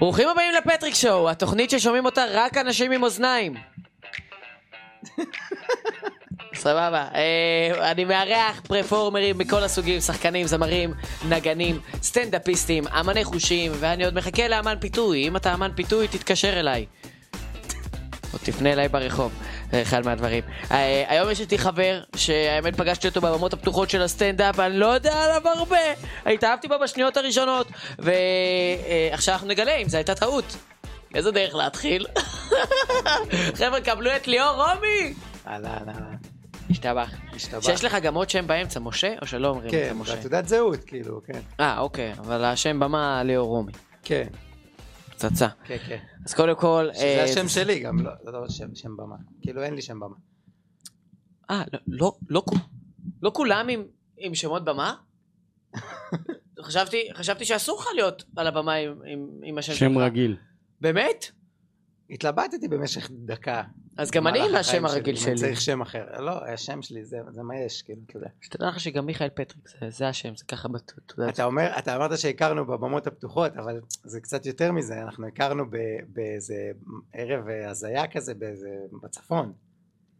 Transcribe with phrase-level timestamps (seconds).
[0.00, 3.54] ברוכים הבאים לפטריק שואו, התוכנית ששומעים אותה רק אנשים עם אוזניים.
[6.54, 10.94] סבבה, אה, אני מארח פרפורמרים מכל הסוגים, שחקנים, זמרים,
[11.28, 16.86] נגנים, סטנדאפיסטים, אמני חושים, ואני עוד מחכה לאמן פיתוי, אם אתה אמן פיתוי תתקשר אליי.
[18.32, 19.32] או תפנה אליי ברחוב,
[19.72, 20.42] אחד מהדברים.
[20.70, 25.24] אה, היום יש איתי חבר, שהאמת פגשתי אותו בבמות הפתוחות של הסטנדאפ, אני לא יודע
[25.24, 25.76] עליו הרבה,
[26.26, 27.66] התאהבתי בו בשניות הראשונות,
[27.98, 30.56] ועכשיו אנחנו נגלה אם זו הייתה טעות.
[31.14, 32.06] איזה דרך להתחיל?
[33.58, 35.14] חבר'ה, קבלו את ליאור רומי!
[35.46, 36.16] אהלן, אהלן.
[36.70, 37.10] השתבח.
[37.34, 37.62] השתבח.
[37.62, 39.14] שיש לך גם עוד שם באמצע, משה?
[39.22, 40.16] או שלא אומרים כן, את משה?
[40.16, 41.40] בתעודת זהות, כאילו, כן.
[41.60, 43.72] אה, אוקיי, אבל השם במה ליאור רומי.
[44.04, 44.26] כן,
[45.20, 45.48] פצצה.
[45.64, 45.98] כן, כן.
[46.26, 46.88] אז קודם כל...
[46.92, 49.16] שזה אה, השם שלי גם, לא, לא שם, שם במה.
[49.42, 50.16] כאילו, אין לי שם במה.
[51.50, 52.42] אה, לא, לא, לא,
[53.22, 53.82] לא כולם עם,
[54.16, 54.94] עם שמות במה?
[56.60, 59.80] חשבתי, חשבתי שאסור לך להיות על הבמה עם, עם, עם השם שלך.
[59.80, 60.36] שם רגיל.
[60.80, 61.24] באמת?
[62.10, 63.62] התלבטתי במשך דקה.
[64.00, 65.48] אז גם אני עם השם הרגיל אם אני שלי.
[65.48, 66.04] צריך שם אחר.
[66.18, 68.28] לא, השם שלי, זה, זה מה יש, כאילו, אתה יודע.
[68.40, 71.34] שתדע לך שגם מיכאל פטריק, זה, זה השם, זה ככה בתעודת.
[71.34, 75.64] אתה אומר, אתה אמרת שהכרנו בבמות הפתוחות, אבל זה קצת יותר מזה, אנחנו הכרנו
[76.08, 76.70] באיזה
[77.12, 78.68] ערב הזיה כזה, באיזה,
[79.02, 79.52] בצפון.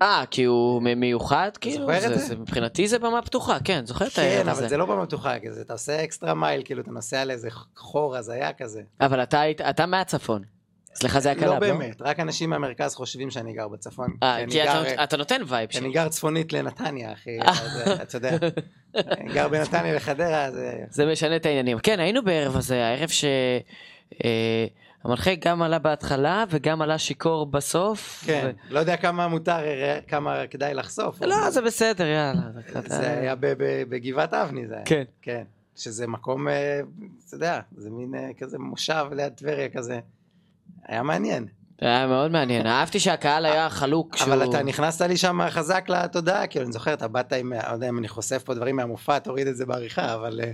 [0.02, 1.86] אה, כי הוא מיוחד, כאילו?
[1.86, 4.60] זוכר את זה, מבחינתי זה במה פתוחה, כן, זוכר את הערב כן, הזה.
[4.60, 8.16] אבל זה לא במה פתוחה, כזה, אתה עושה extra mile, כאילו, אתה נוסע לאיזה חור
[8.16, 8.82] הזיה כזה.
[9.00, 9.20] אבל
[9.70, 10.42] אתה מהצפון.
[10.92, 11.74] אצלך זה ה club, לא לא?
[11.74, 14.16] באמת, רק אנשים מהמרכז חושבים שאני גר בצפון.
[14.22, 15.94] אה, כי אתה, אתה נותן vibe כי אני שלי.
[15.94, 17.38] גר צפונית לנתניה, אחי,
[18.02, 18.36] אתה יודע.
[19.34, 20.74] גר בנתניה לחדרה, זה...
[20.90, 21.78] זה משנה את העניינים.
[21.78, 23.24] כן, היינו בערב הזה, הערב ש...
[24.24, 24.66] אה,
[25.04, 28.22] המנחה גם עלה בהתחלה וגם עלה שיכור בסוף.
[28.26, 29.58] כן, לא יודע כמה מותר,
[30.08, 31.22] כמה כדאי לחשוף.
[31.22, 32.40] לא, זה בסדר, יאללה.
[32.86, 33.34] זה היה
[33.88, 34.84] בגבעת אבני, זה היה.
[34.84, 35.04] כן.
[35.22, 35.42] כן.
[35.76, 36.80] שזה מקום, אה,
[37.26, 40.00] אתה יודע, זה מין אה, כזה מושב ליד טבריה כזה.
[40.88, 41.46] היה מעניין.
[41.80, 42.66] היה מאוד מעניין.
[42.66, 44.16] אהבתי שהקהל היה חלוק.
[44.24, 47.72] אבל אתה נכנסת לי שם חזק לתודעה, כאילו, אני זוכר, אתה באת עם, אה, לא
[47.74, 50.52] יודע אם אני חושף פה דברים מהמופע, תוריד את זה בעריכה, אבל אה,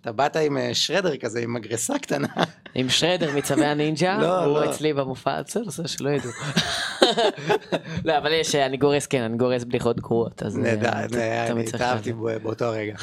[0.00, 2.28] אתה באת עם אה, שרדר כזה, עם מגרסה קטנה.
[2.74, 4.70] עם שרדר מצווי הנינג'ה, לא, הוא לא.
[4.70, 6.30] אצלי במופע, בסדר, בסדר, שלא ידעו.
[8.04, 10.54] לא, אבל יש, אני גורס, כן, אני גורס בדיחות גרועות, אז...
[10.54, 12.94] תמיד אני התאהבתי באותו רגע.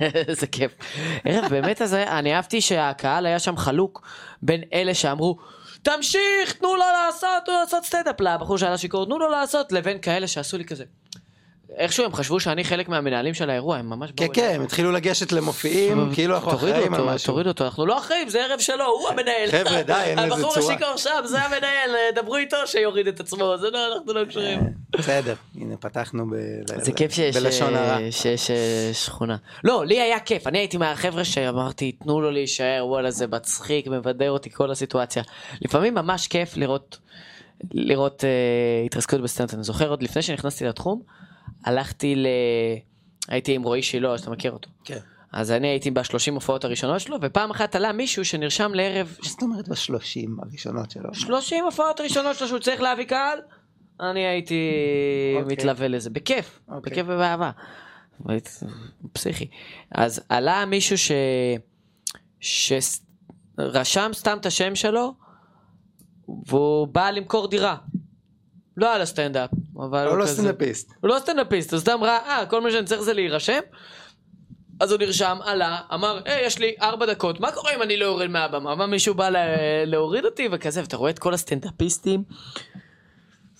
[0.00, 0.72] איזה כיף.
[1.50, 4.02] באמת אני אהבתי שהקהל היה שם חלוק
[4.42, 5.38] בין אלה שאמרו,
[5.86, 9.98] תמשיך, תנו לו לעשות, תנו לו לעשות סטנדאפ לבחור שהיה שיכור, תנו לו לעשות, לבין
[9.98, 10.84] כאלה שעשו לי כזה.
[11.74, 14.54] איכשהו הם חשבו שאני חלק מהמנהלים של האירוע, הם ממש כן, באו כן, אליי.
[14.54, 17.26] הם התחילו לגשת למופיעים, כאילו אנחנו אחראים על משהו.
[17.26, 19.50] תורידו אותו, אנחנו לא אחראים, זה ערב שלו, הוא המנהל.
[19.50, 20.74] חבר'ה, די, אין לזה הבחור צורה.
[20.74, 24.60] השיכור שם, זה המנהל, דברו איתו שיוריד את עצמו, זה לא, אנחנו לא קשורים.
[24.90, 27.98] בסדר, הנה פתחנו ב- זה כיף שיש, בלשון הרע.
[27.98, 28.08] אה,
[28.50, 29.36] אה, שכונה.
[29.64, 34.30] לא, לי היה כיף, אני הייתי מהחבר'ה שאמרתי, תנו לו להישאר, וואלה זה מצחיק, מבדר
[34.30, 35.22] אותי כל הסיטואציה.
[35.62, 36.98] לפעמים ממש כיף לראות,
[37.72, 38.30] לראות אה,
[38.86, 39.54] התרסקות בסטנדאפ.
[39.54, 41.02] אני זוכר עוד לפני שנכנסתי לתחום,
[41.66, 42.26] הלכתי ל...
[43.28, 44.70] הייתי עם רועי שילה, שאתה מכיר אותו.
[44.84, 44.98] כן.
[45.32, 49.42] אז אני הייתי בשלושים הופעות הראשונות שלו, ופעם אחת עלה מישהו שנרשם לערב מה זאת
[49.42, 51.14] אומרת בשלושים הראשונות שלו?
[51.14, 53.38] 30 הופעות ראשונות שלו שהוא צריך להביא קהל,
[54.00, 54.70] אני הייתי
[55.36, 55.56] אוקיי.
[55.56, 56.92] מתלווה לזה, בכיף, אוקיי.
[56.92, 57.50] בכיף ובאהבה.
[59.12, 59.48] פסיכי.
[59.90, 61.12] אז עלה מישהו ש...
[62.40, 65.14] שרשם סתם את השם שלו,
[66.46, 67.76] והוא בא למכור דירה.
[68.76, 70.26] לא על הסטנדאפ, אבל הוא הוא לא.
[70.26, 70.92] סטנדאפיסט.
[71.00, 73.58] הוא לא סטנדאפיסט, הוא סתם ראה, אה, כל מה שאני צריך זה להירשם.
[74.80, 78.04] אז הוא נרשם, עלה, אמר, היי, יש לי ארבע דקות, מה קורה אם אני לא
[78.04, 78.74] יורד מהבמה?
[78.74, 79.46] מה, מישהו בא לה-
[79.84, 82.22] להוריד אותי וכזה, ואתה רואה את כל הסטנדאפיסטים,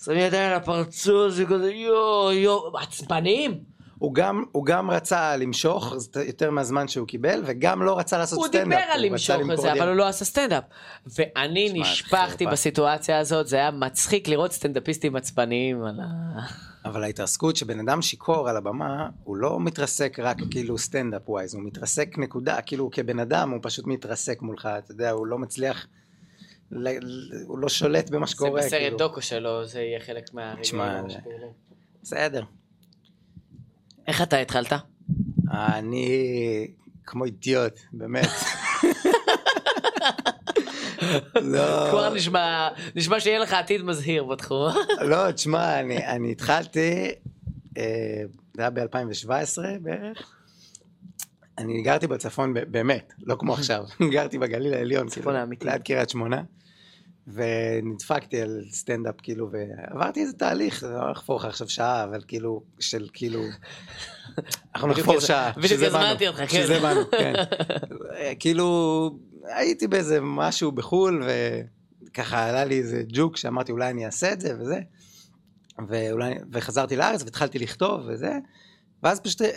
[0.03, 3.59] שמים ידיים על הפרצוף, זה כזה, יואו, יואו, עצבניים.
[3.99, 8.37] הוא גם, הוא גם רצה למשוך זה יותר מהזמן שהוא קיבל, וגם לא רצה לעשות
[8.39, 8.67] הוא סטנדאפ.
[8.67, 9.73] דיבר על למשוך את זה.
[9.73, 10.63] אבל הוא לא עשה סטנדאפ.
[11.05, 12.45] ואני נשפכתי.
[12.47, 16.39] בסיטואציה הזאת, זה היה מצחיק לראות סטנדאפיסטים עצבניים על ה...
[16.85, 21.63] אבל ההתרסקות שבן אדם שיכור על הבמה, הוא לא מתרסק רק כאילו סטנדאפ wise, הוא
[21.63, 25.87] מתרסק נקודה, כאילו כבן אדם הוא פשוט מתרסק מולך, אתה יודע, הוא לא מצליח,
[26.71, 26.87] ל-
[27.47, 28.61] הוא לא שולט במה זה שקורה.
[28.61, 28.97] בסרט כאילו.
[28.97, 30.61] דוקו שלו, זה יהיה חלק מהרגעים.
[30.63, 31.17] תשמע, זה-.
[32.03, 32.43] בסדר.
[34.07, 34.73] איך אתה התחלת?
[35.51, 36.67] אני
[37.05, 38.27] כמו אידיוט, באמת.
[41.35, 44.71] לא, כבר נשמע, נשמע שיהיה לך עתיד מזהיר בתחום.
[45.01, 47.11] לא, תשמע, אני, אני התחלתי,
[47.77, 48.21] אה,
[48.53, 50.31] זה היה ב-2017 בערך.
[51.57, 55.65] אני גרתי בצפון באמת, לא כמו עכשיו, גרתי בגליל העליון, צפון כאילו, האמיתי.
[55.65, 56.41] ליד קריית שמונה,
[57.33, 62.63] ונדפקתי על סטנדאפ, כאילו, ועברתי איזה תהליך, זה לא לחפור לך עכשיו שעה, אבל כאילו,
[62.79, 63.43] של כאילו,
[64.75, 66.47] אנחנו נחפור שעה, שזה באנו, כן.
[66.47, 67.33] שזה באנו, כן.
[68.15, 71.23] אה, כאילו, הייתי באיזה משהו בחו"ל,
[72.07, 74.79] וככה עלה לי איזה ג'וק שאמרתי אולי אני אעשה את זה וזה,
[75.87, 78.37] ואולי, וחזרתי לארץ והתחלתי לכתוב וזה,
[79.03, 79.49] ואז פשוט אה,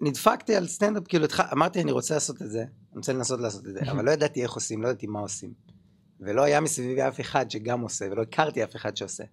[0.00, 1.26] נדפקתי על סטנדאפ, כאילו.
[1.52, 4.42] אמרתי אני רוצה לעשות את זה, אני רוצה לנסות לעשות את זה, אבל לא ידעתי
[4.42, 5.75] איך עושים, לא ידעתי מה עושים.
[6.20, 9.24] ולא היה מסביבי אף אחד שגם עושה, ולא הכרתי אף אחד שעושה.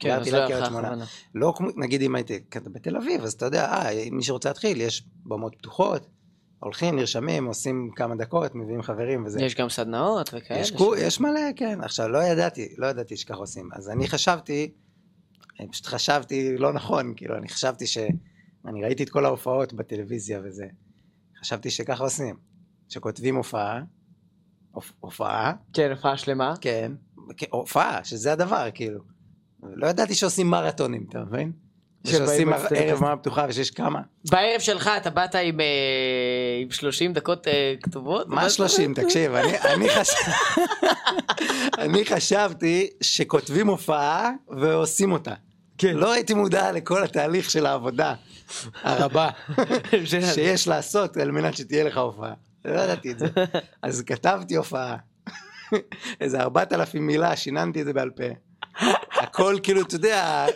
[0.00, 0.66] כן, אז לא היה לך.
[0.66, 1.04] הכוונה.
[1.34, 5.04] לא כמו, נגיד אם הייתי בתל אביב, אז אתה יודע, אה, מי שרוצה להתחיל, יש
[5.24, 6.06] במות פתוחות,
[6.60, 9.42] הולכים, נרשמים, עושים כמה דקות, מביאים חברים וזה.
[9.42, 10.60] יש גם סדנאות וכאלה.
[10.60, 11.80] יש, קו, יש מלא, כן.
[11.82, 13.68] עכשיו, לא ידעתי, לא ידעתי שככה עושים.
[13.72, 14.72] אז אני חשבתי,
[15.60, 17.98] אני פשוט חשבתי לא נכון, כאילו, אני חשבתי ש...
[18.66, 20.66] אני ראיתי את כל ההופעות בטלוויזיה וזה.
[21.40, 22.36] חשבתי שככה עושים.
[22.88, 23.84] שכותבים הופעה, הופ-
[25.00, 26.54] הופעה, כן, הופעה שלמה.
[26.60, 26.92] כן,
[27.36, 29.00] כן, הופעה, שזה הדבר, כאילו.
[29.62, 31.52] לא ידעתי שעושים מרתונים, אתה מבין?
[32.06, 32.52] שעושים.
[32.52, 34.00] ערב מה פתוחה ושיש כמה.
[34.30, 35.66] בערב שלך אתה באת עם, אה,
[36.62, 38.28] עם 30 דקות אה, כתובות?
[38.28, 38.94] מה 30?
[38.94, 40.10] תקשיב, אני, אני, חש...
[41.84, 45.34] אני חשבתי שכותבים הופעה ועושים אותה.
[45.78, 45.96] כן.
[45.96, 48.14] לא הייתי מודע לכל התהליך של העבודה
[48.82, 49.30] הרבה
[50.34, 52.32] שיש לעשות על מנת שתהיה לך הופעה.
[52.64, 53.26] לא ידעתי את זה.
[53.82, 54.96] אז כתבתי הופעה.
[56.20, 58.24] איזה ארבעת אלפים מילה, שיננתי את זה בעל פה.
[59.10, 60.46] הכל כאילו, אתה יודע,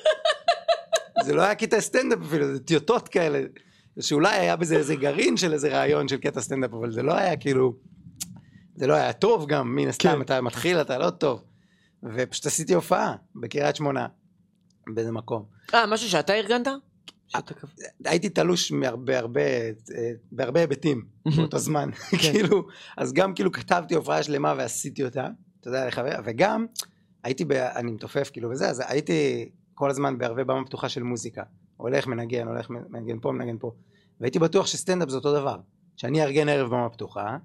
[1.24, 3.40] זה לא היה קטע סטנדאפ אפילו, זה טיוטות כאלה.
[4.00, 7.36] שאולי היה בזה איזה גרעין של איזה רעיון של קטע סטנדאפ, אבל זה לא היה
[7.36, 7.74] כאילו,
[8.74, 10.22] זה לא היה טוב גם, מן הסתם, כן.
[10.22, 11.42] אתה מתחיל, אתה לא טוב.
[12.02, 14.06] ופשוט עשיתי הופעה בקריית שמונה,
[14.86, 15.44] באיזה מקום.
[15.74, 16.68] אה, משהו שאתה ארגנת?
[17.36, 17.68] כתב-
[18.04, 19.70] הייתי תלוש מהרבה הרבה, אה,
[20.32, 21.04] בהרבה היבטים
[21.36, 22.16] באותו זמן, כן.
[22.18, 25.28] כאילו, אז גם כאילו כתבתי הופעה שלמה ועשיתי אותה,
[25.60, 26.66] אתה יודע, לחבר, וגם
[27.24, 31.42] הייתי, ב, אני מתופף כאילו וזה, אז הייתי כל הזמן בהרבה במה פתוחה של מוזיקה,
[31.76, 33.72] הולך מנגן, הולך מנגן פה, מנגן פה,
[34.20, 35.56] והייתי בטוח שסטנדאפ זה אותו דבר,
[35.96, 37.36] שאני אארגן ערב במה פתוחה,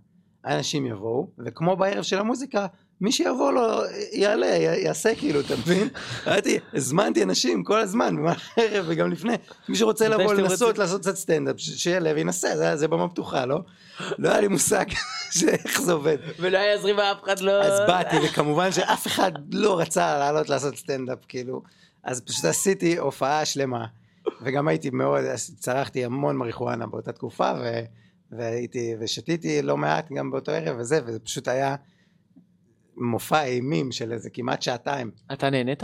[0.45, 2.67] אנשים יבואו, וכמו בערב של המוזיקה,
[3.01, 5.87] מי שיבוא לו יעלה, י- יעשה כאילו, אתה מבין?
[6.25, 9.33] הייתי, הזמנתי אנשים כל הזמן, במהלך הערב וגם לפני,
[9.69, 10.77] מי שרוצה לבוא לנסות.
[10.77, 13.59] לעשות קצת סטנדאפ, שיעלה וינסה, זה, זה במה פתוחה, לא?
[14.17, 14.85] לא היה לי מושג
[15.39, 16.17] שאיך זה עובד.
[16.39, 17.51] ולא היה זרימה, אף אחד לא...
[17.63, 21.61] אז באתי, וכמובן שאף אחד לא רצה לעלות לעשות סטנדאפ, כאילו.
[22.03, 23.85] אז פשוט עשיתי הופעה שלמה,
[24.41, 25.23] וגם הייתי מאוד,
[25.59, 27.79] צרכתי המון מריחואנה באותה תקופה, ו,
[28.31, 31.75] והייתי, ושתיתי לא מעט גם באותו ערב וזה, וזה פשוט היה
[32.97, 35.11] מופע אימים של איזה כמעט שעתיים.
[35.33, 35.83] אתה נהנית?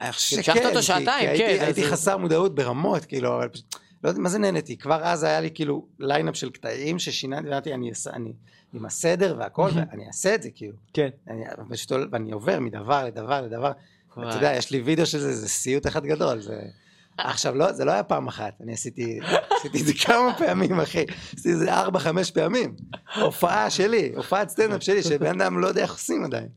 [0.00, 4.08] המשכת אותו שעתיים, כי הייתי, כן, הייתי אז- חסר מודעות ברמות, כאילו, אבל פשוט, לא
[4.08, 7.90] יודע מה זה נהניתי, כבר אז היה לי כאילו lineup של קטעים ששיננתי, ואמרתי, אני
[8.12, 8.32] אני
[8.72, 10.76] עם הסדר והכל, ואני אעשה את זה, כאילו.
[10.92, 11.08] כן.
[11.28, 13.72] אני, פשוט, ואני עובר מדבר לדבר לדבר.
[14.12, 16.60] אתה יודע, יש לי וידאו של זה, זה סיוט אחד גדול, זה...
[17.18, 19.20] עכשיו, לא, זה לא היה פעם אחת, אני עשיתי,
[19.50, 22.74] עשיתי את זה כמה פעמים, אחי, עשיתי את זה ארבע, חמש פעמים.
[23.16, 26.48] הופעה שלי, הופעת סטנדאפ שלי, שבן אדם לא יודע איך עושים עדיין.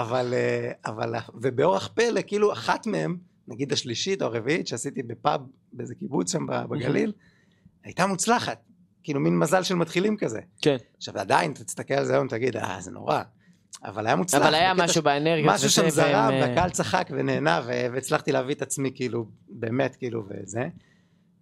[0.00, 3.16] אבל, אה, אבל, ובאורח פלא, כאילו אחת מהם,
[3.48, 5.40] נגיד השלישית או הרביעית, שעשיתי בפאב,
[5.72, 7.12] באיזה קיבוץ שם בגליל,
[7.84, 8.58] הייתה מוצלחת.
[9.02, 10.40] כאילו מין מזל של מתחילים כזה.
[10.62, 10.76] כן.
[10.96, 13.22] עכשיו עדיין, תסתכל על זה היום, תגיד, אה, זה נורא.
[13.84, 14.42] אבל היה מוצלח.
[14.42, 15.54] אבל היה משהו ש- באנרגיות.
[15.54, 19.96] משהו שם זרם, והם, אה, והקהל צחק ונהנה, ו- והצלחתי להביא את עצמי, כאילו, באמת,
[19.96, 20.68] כאילו, וזה.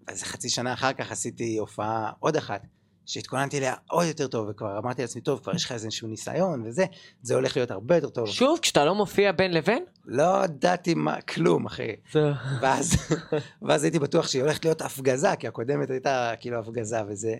[0.08, 2.62] ואיזה חצי שנה אחר כך עשיתי הופעה עוד אחת,
[3.06, 6.84] שהתכוננתי אליה עוד יותר טוב, וכבר אמרתי לעצמי, טוב, כבר יש לך איזשהו ניסיון וזה,
[7.22, 8.26] זה הולך להיות הרבה יותר טוב.
[8.28, 9.84] שוב, כשאתה לא מופיע בין לבין?
[10.04, 11.88] לא ידעתי מה, כלום, אחי.
[12.61, 12.96] ואז,
[13.62, 17.34] ואז הייתי בטוח שהיא הולכת להיות הפגזה, כי הקודמת הייתה כאילו הפגזה וזה,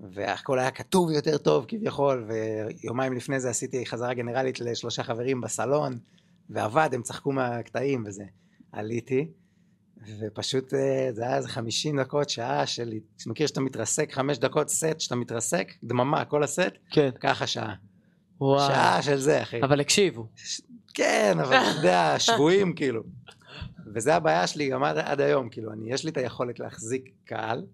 [0.00, 5.98] והכל היה כתוב יותר טוב כביכול, ויומיים לפני זה עשיתי חזרה גנרלית לשלושה חברים בסלון,
[6.50, 8.24] ועבד, הם צחקו מהקטעים וזה.
[8.72, 9.28] עליתי,
[10.20, 12.92] ופשוט אה, זה היה איזה 50 דקות, שעה של,
[13.26, 17.10] מכיר שאתה מתרסק, חמש דקות סט שאתה מתרסק, דממה, כל הסט, כן.
[17.20, 17.74] ככה שעה.
[18.40, 18.68] וואו.
[18.68, 19.62] שעה של זה, אחי.
[19.62, 20.26] אבל הקשיבו.
[20.94, 23.02] כן, אבל אתה יודע, שבויים כאילו.
[23.94, 27.66] וזה הבעיה שלי גם עד, עד היום, כאילו, אני, יש לי את היכולת להחזיק קהל,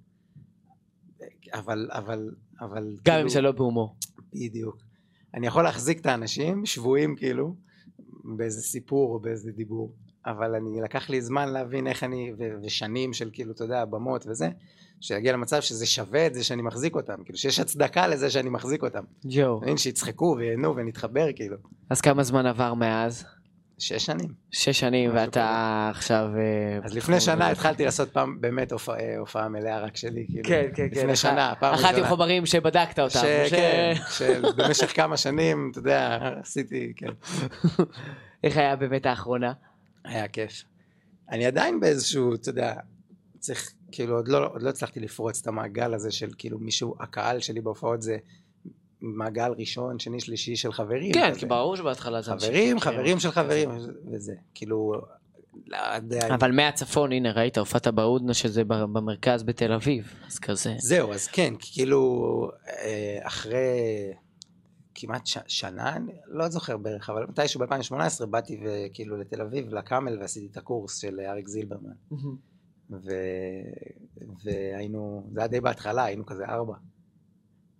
[1.55, 2.31] אבל, אבל,
[2.61, 3.97] אבל, גם כאילו, אם זה לא בהומור.
[4.33, 4.77] בדיוק.
[5.35, 7.55] אני יכול להחזיק את האנשים, שבויים כאילו,
[8.37, 9.93] באיזה סיפור או באיזה דיבור,
[10.27, 14.27] אבל אני, לקח לי זמן להבין איך אני, ו, ושנים של כאילו, אתה יודע, במות
[14.27, 14.49] וזה,
[15.01, 18.83] שיגיע למצב שזה שווה את זה שאני מחזיק אותם, כאילו, שיש הצדקה לזה שאני מחזיק
[18.83, 19.05] אותם.
[19.25, 19.61] ג'ו.
[19.63, 21.57] מבין, שיצחקו וייהנו ונתחבר, כאילו.
[21.91, 23.25] אז כמה זמן עבר מאז?
[23.79, 24.29] שש שנים.
[24.51, 26.29] שש שנים, ואתה עכשיו...
[26.37, 30.49] אה, אז לפני שנה התחלתי לעשות פעם באמת הופעה, אה, הופעה מלאה רק שלי, כאילו.
[30.49, 31.01] כן, כן, כן.
[31.01, 32.09] לפני שנה, פעם אחת עם ראשונה.
[32.09, 33.21] חומרים שבדקת אותם.
[33.49, 37.11] שכן, שבמשך כמה שנים, אתה יודע, עשיתי, כן,
[38.45, 39.53] איך היה באמת האחרונה?
[40.05, 40.65] היה כיף.
[41.31, 42.75] אני עדיין באיזשהו, אתה יודע,
[43.39, 47.41] צריך, כאילו, עוד לא, עוד לא הצלחתי לפרוץ את המעגל הזה של כאילו מישהו, הקהל
[47.41, 48.17] שלי בהופעות זה
[49.01, 51.13] מעגל ראשון, שני, שלישי של חברים.
[51.13, 51.41] כן, כזה.
[51.41, 53.31] כי ברור שבהתחלה זה חברים, חברים של.
[53.31, 53.71] חברים,
[54.13, 54.93] וזה, כאילו,
[55.67, 55.79] לא
[56.35, 60.75] אבל מהצפון, הנה, ראית, הופעת בהודנה שזה במרכז בתל אביב, אז כזה.
[60.79, 63.79] זהו, אז כן, כאילו, אה, אחרי
[64.95, 70.19] כמעט ש- שנה, אני לא זוכר בערך, אבל מתישהו ב-2018 באתי וכאילו לתל אביב, לקאמל,
[70.21, 71.93] ועשיתי את הקורס של אריק זילברמן.
[72.91, 73.11] ו...
[74.45, 76.75] והיינו, זה היה די בהתחלה, היינו כזה ארבע.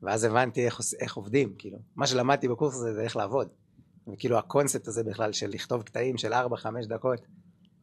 [0.05, 1.79] ואז הבנתי איך, איך עובדים, כאילו.
[1.97, 3.49] מה שלמדתי בקורס הזה זה איך לעבוד.
[4.13, 7.21] וכאילו הקונספט הזה בכלל של לכתוב קטעים של ארבע, חמש דקות.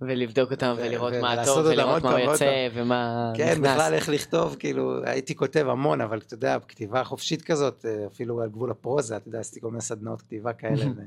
[0.01, 3.71] ולבדוק אותם ו- ולראות מה טוב ולראות מה ועוד יוצא ומה כן, נכנס.
[3.71, 8.41] בכלל איך לכתוב, כאילו, הייתי כותב המון, אבל אתה יודע, כתיבה חופשית כזאת, אה, אפילו
[8.41, 10.85] על גבול הפרוזה, אתה יודע, עשיתי כל מיני סדנאות כתיבה כאלה.
[10.85, 11.01] ו-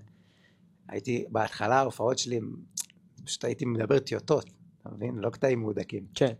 [0.88, 2.40] הייתי, בהתחלה ההופעות שלי,
[3.25, 5.18] פשוט הייתי מדבר טיוטות, אתה מבין?
[5.18, 6.06] לא קטעים מהודקים.
[6.14, 6.33] כן.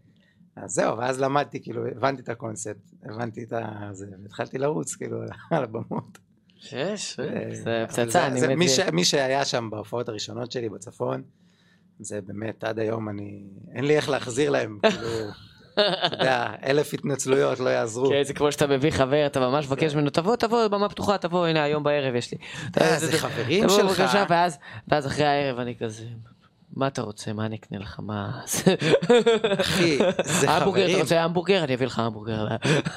[0.57, 3.53] אז זהו, ואז למדתי, כאילו, הבנתי את הקונספט, הבנתי את
[3.93, 5.19] זה, והתחלתי לרוץ, כאילו,
[5.51, 6.19] על הבמות.
[7.19, 8.49] ו- זה פצצה, אני מת...
[8.59, 11.23] מי ש- מי שהיה שם בהופעות הראשונות שלי בצפון,
[12.01, 13.43] זה באמת, עד היום אני,
[13.75, 15.09] אין לי איך להחזיר להם, כאילו,
[15.75, 18.09] אתה יודע, אלף התנצלויות לא יעזרו.
[18.11, 21.47] כן, זה כמו שאתה מביא חבר, אתה ממש מבקש ממנו, תבוא, תבוא, במה פתוחה, תבוא,
[21.47, 22.39] הנה, היום בערב יש לי.
[22.81, 24.03] אה, זה חברים תבוא שלך.
[24.89, 26.05] ואז אחרי הערב אני כזה,
[26.77, 28.41] מה אתה רוצה, מה אני אקנה לך, מה...
[29.61, 31.65] אחי, זה המבורגר, אתה חברים, רוצה המבורגר?
[31.65, 32.47] אני אביא לך המבורגר.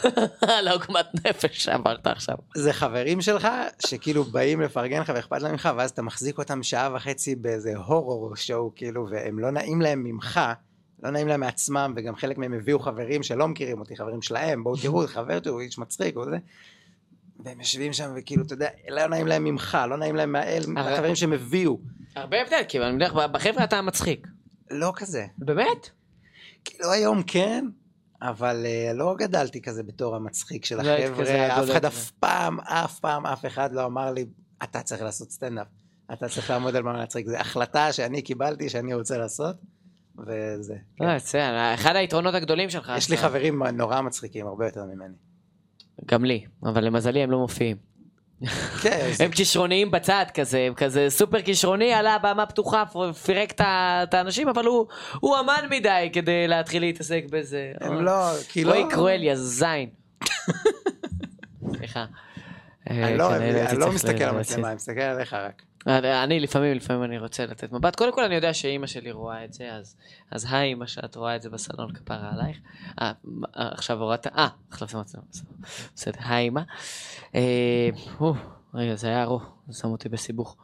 [0.58, 2.36] על העוגמת נפש שעברת עכשיו.
[2.56, 3.48] זה חברים שלך,
[3.88, 8.36] שכאילו באים לפרגן לך ואכפת להם ממך, ואז אתה מחזיק אותם שעה וחצי באיזה הורור
[8.36, 10.40] שואו, כאילו, והם לא נעים להם ממך,
[11.04, 14.78] לא נעים להם מעצמם, וגם חלק מהם הביאו חברים שלא מכירים אותי, חברים שלהם, בואו
[14.78, 16.38] תראו, חבר תראו, איש מצחיק, הוא זה.
[17.40, 20.94] והם יושבים שם וכאילו, אתה יודע, לא נעים להם ממך, לא נעים להם מהאל, אבל-
[20.94, 21.80] החברים שהם הביאו.
[22.18, 24.28] הרבה הבדל, כי אני מניח, בחבר'ה אתה מצחיק.
[24.72, 25.26] לא כזה.
[25.38, 25.90] באמת?
[26.66, 27.66] כאילו היום כן,
[28.22, 31.86] אבל uh, לא גדלתי כזה בתור המצחיק של לא החבר'ה, אף הדולק אחד.
[31.86, 34.26] אף פעם, אף פעם, אף אחד לא אמר לי,
[34.64, 35.68] אתה צריך לעשות סטנדאפ,
[36.14, 39.56] אתה צריך לעמוד על מה להצחיק, זו החלטה שאני קיבלתי שאני רוצה לעשות,
[40.18, 40.76] וזה.
[40.98, 41.06] כן.
[41.06, 42.92] לא, זה אחד היתרונות הגדולים שלך.
[42.98, 45.16] יש לי חברים נורא מצחיקים, הרבה יותר ממני.
[46.06, 47.78] גם לי, אבל למזלי הם לא מופיעים.
[48.82, 52.84] כן, הם כישרוניים בצד כזה, הם כזה סופר כישרוני, עלה במה פתוחה,
[53.26, 54.88] פירק את האנשים, אבל הוא
[55.20, 57.72] הוא אמן מדי כדי להתחיל להתעסק בזה.
[57.82, 58.70] הם לא, כי לא...
[58.70, 59.90] רועי קרואל, יא זין.
[61.76, 62.06] סליחה.
[62.90, 64.36] אני לא כן, אני לא מסתכל על.
[64.36, 65.62] המצלמה, אני מסתכל עליך רק.
[65.88, 67.96] אני לפעמים, לפעמים אני רוצה לתת מבט.
[67.96, 69.96] קודם כל אני יודע שאימא שלי רואה את זה, אז,
[70.32, 72.58] אז היי אמא שאת רואה את זה בסלון כפרה עלייך.
[73.02, 73.12] אה,
[73.58, 75.52] אה, עכשיו הורדת, אה, החלפת מצלמה, בסדר.
[75.96, 76.62] בסדר, היי אמא.
[77.36, 77.90] אה,
[78.74, 80.58] רגע, זה היה ארוך, זה שם אותי בסיבוך.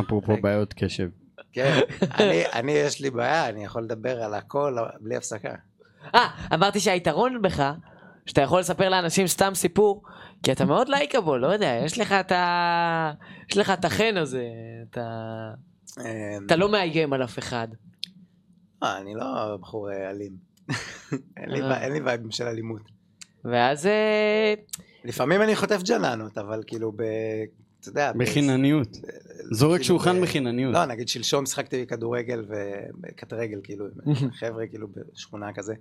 [0.00, 1.08] אפרופו בעיות קשב.
[1.52, 1.80] כן,
[2.18, 5.54] אני, אני יש לי בעיה, אני יכול לדבר על הכל בלי הפסקה.
[6.14, 7.72] אה, אמרתי שהיתרון בך,
[8.28, 10.02] שאתה יכול לספר לאנשים סתם סיפור,
[10.42, 13.12] כי אתה מאוד לייקבול, לא יודע, יש לך את ה...
[13.50, 14.44] יש לך את החן הזה,
[14.90, 15.04] אתה...
[16.00, 17.68] אמ, אתה לא מאיים על אף אחד.
[18.82, 20.32] אה, אני לא בחור אה, אלים.
[21.36, 21.82] אין לי אה.
[21.82, 22.82] אין לי וייבים של אלימות.
[23.44, 23.88] ואז...
[25.04, 27.02] לפעמים אני חוטף ג'ננות, אבל כאילו ב...
[27.80, 28.12] אתה יודע...
[28.12, 28.96] בחינניות.
[29.52, 30.74] זורק כאילו שולחן בחינניות.
[30.74, 32.44] לא, נגיד שלשום שיחקתי כדורגל
[33.02, 33.86] וקטרגל, כאילו,
[34.40, 35.74] חבר'ה כאילו בשכונה כזה.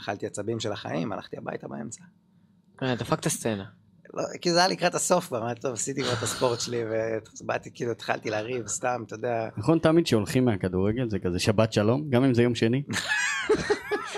[0.00, 2.02] אכלתי עצבים של החיים, הלכתי הביתה באמצע.
[2.82, 3.64] אה, דפקת סצנה.
[4.14, 6.82] לא, כי זה היה לקראת הסוף כבר, מה טוב, עשיתי כבר את הספורט שלי,
[7.40, 9.48] ובאתי, כאילו, התחלתי לריב, סתם, אתה יודע.
[9.56, 12.82] נכון תמיד שהולכים מהכדורגל זה כזה שבת שלום, גם אם זה יום שני.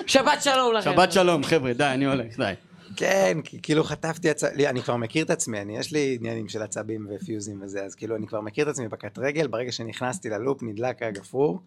[0.07, 0.93] שבת שלום לכם.
[0.93, 2.53] שבת שלום חבר'ה די אני הולך די.
[2.97, 7.07] כן, כאילו חטפתי עצבים, אני כבר מכיר את עצמי, אני, יש לי עניינים של עצבים
[7.11, 11.03] ופיוזים וזה, אז כאילו אני כבר מכיר את עצמי בקט רגל, ברגע שנכנסתי ללופ, נדלק
[11.03, 11.63] הגפרור,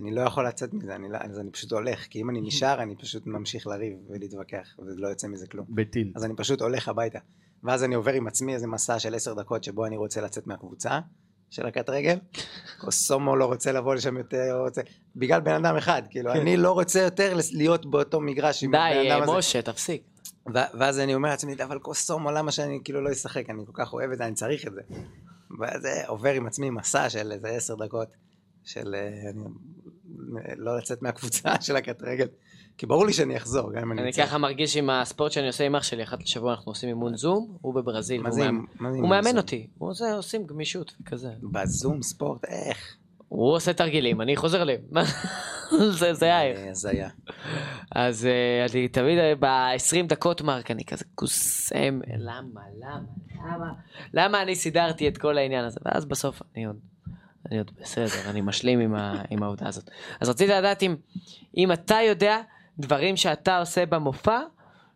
[0.00, 2.82] אני לא יכול לצאת מזה, אני, לא, אז אני פשוט הולך, כי אם אני נשאר,
[2.82, 5.66] אני פשוט ממשיך לריב ולהתווכח, ולא יוצא מזה כלום.
[5.68, 6.12] בטיל.
[6.16, 7.18] אז אני פשוט הולך הביתה.
[7.64, 11.00] ואז אני עובר עם עצמי איזה מסע של עשר דקות שבו אני רוצה לצאת מהקבוצה
[11.50, 12.18] של הקט רגל.
[12.80, 14.82] קוסומו לא רוצה לבוא לשם יותר, לא רוצה...
[15.16, 19.10] בגלל בן אדם אחד, כאילו, אני לא רוצה יותר להיות באותו מגרש עם די, הבן
[19.10, 19.38] אדם אה, הזה.
[19.38, 20.02] משה, תפסיק.
[20.54, 23.50] ו- ואז אני אומר לעצמי, אבל קוסומו, למה שאני כאילו לא אשחק?
[23.50, 24.80] אני כל כך אוהב את זה, אני צריך את זה.
[25.60, 28.08] ואז זה עובר עם עצמי מסע של איזה עשר דקות
[28.66, 29.40] של אה, אני,
[30.56, 32.26] לא לצאת מהקבוצה של הקט רגל.
[32.78, 34.26] כי ברור לי שאני אחזור, גם אם אני אני אצא.
[34.26, 37.56] ככה מרגיש עם הספורט שאני עושה עם אח שלי, אחת לשבוע אנחנו עושים אימון זום,
[37.60, 39.36] הוא בברזיל, זה זה הוא מאמן?
[39.36, 41.30] אותי, הוא עושה, עושים גמישות וכזה.
[41.42, 42.96] בזום ספורט, איך?
[43.28, 44.80] הוא עושה תרגילים, אני חוזר אליהם.
[45.98, 46.56] זה זה היה.
[46.56, 47.08] אה, הזיה.
[47.92, 53.00] אז אה, אני תמיד ב-20 דקות מרק אני כזה קוסם, למה, למה,
[53.36, 53.72] למה,
[54.14, 56.76] למה אני סידרתי את כל העניין הזה, ואז בסוף אני עוד,
[57.50, 59.90] אני עוד בסדר, אני משלים עם, ה, עם העובדה הזאת.
[60.20, 60.96] אז רציתי לדעת אם,
[61.56, 62.40] אם אתה יודע
[62.78, 64.40] דברים שאתה עושה במופע,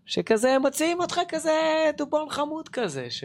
[0.06, 3.24] שכזה מוציאים אותך כזה דובון חמוד כזה, ש...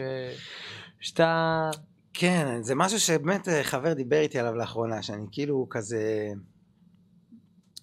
[1.00, 1.70] שאתה...
[2.14, 6.28] כן, זה משהו שבאמת אה, חבר דיבר איתי עליו לאחרונה, שאני כאילו כזה...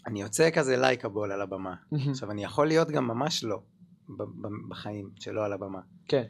[0.08, 1.76] אני יוצא כזה לייקבול על הבמה.
[2.10, 3.60] עכשיו, אני יכול להיות גם ממש לא
[4.70, 5.80] בחיים, שלא על הבמה.
[6.08, 6.24] כן.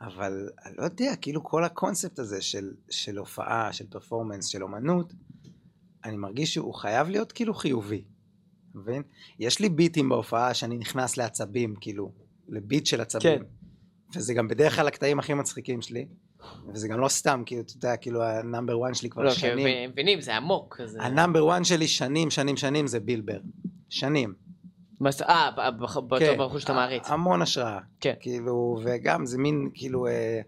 [0.00, 5.12] אבל אני לא יודע, כאילו כל הקונספט הזה של, של הופעה, של פרפורמנס, של אומנות,
[6.04, 8.04] אני מרגיש שהוא חייב להיות כאילו חיובי,
[8.74, 9.02] מבין?
[9.38, 12.12] יש לי ביטים בהופעה שאני נכנס לעצבים, כאילו,
[12.48, 13.38] לביט של עצבים.
[13.38, 13.44] כן.
[14.14, 16.06] וזה גם בדרך כלל הקטעים הכי מצחיקים שלי,
[16.74, 19.36] וזה גם לא סתם, כאילו, אתה יודע, כאילו ה number 1 שלי כבר לא, כי
[19.40, 19.66] שנים.
[19.66, 20.76] הם מבינים, זה עמוק.
[20.78, 21.02] כזה.
[21.02, 23.38] ה number 1 שלי שנים, שנים, שנים זה ביל בר.
[23.88, 24.34] שנים.
[25.10, 25.50] זה- אה,
[25.80, 26.34] באותו כן.
[26.38, 27.10] בחור שאתה מעריץ.
[27.10, 27.78] המון השראה.
[28.00, 28.14] כן.
[28.20, 30.40] כאילו, וגם זה מין, כאילו, אה,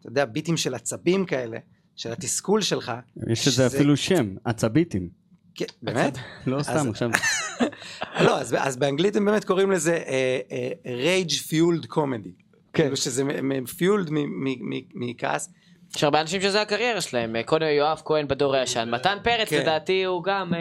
[0.00, 1.58] אתה יודע, ביטים של עצבים כאלה,
[1.96, 2.92] של התסכול שלך.
[3.16, 5.08] יש לזה שזה- אפילו שם, עצביטים.
[5.54, 6.18] כן, באמת?
[6.46, 7.10] לא סתם, עכשיו...
[8.24, 12.30] לא, אז, אז באנגלית הם באמת קוראים לזה אה, אה, rage fueled comedy.
[12.72, 12.82] כן.
[12.82, 15.52] כאילו שזה מ- מ- fueled מ- מ- מ- מכעס.
[15.96, 19.60] יש הרבה אנשים שזה הקריירה שלהם, אה, קודם יואב כהן בדור הישן, מתן פרץ כן.
[19.60, 20.58] לדעתי הוא גם, אה,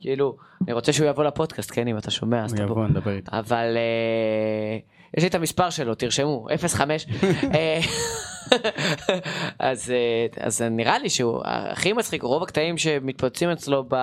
[0.00, 2.70] כאילו, אני רוצה שהוא יבוא לפודקאסט, כן, אם אתה שומע, אז הוא תבוא.
[2.72, 3.38] יבוא, נדבר איתו.
[3.38, 4.78] אבל אה,
[5.16, 7.06] יש לי את המספר שלו, תרשמו, 05.
[9.58, 9.96] אז, אה,
[10.46, 13.94] אז נראה לי שהוא הכי מצחיק, רוב הקטעים שמתפוצצים אצלו ב-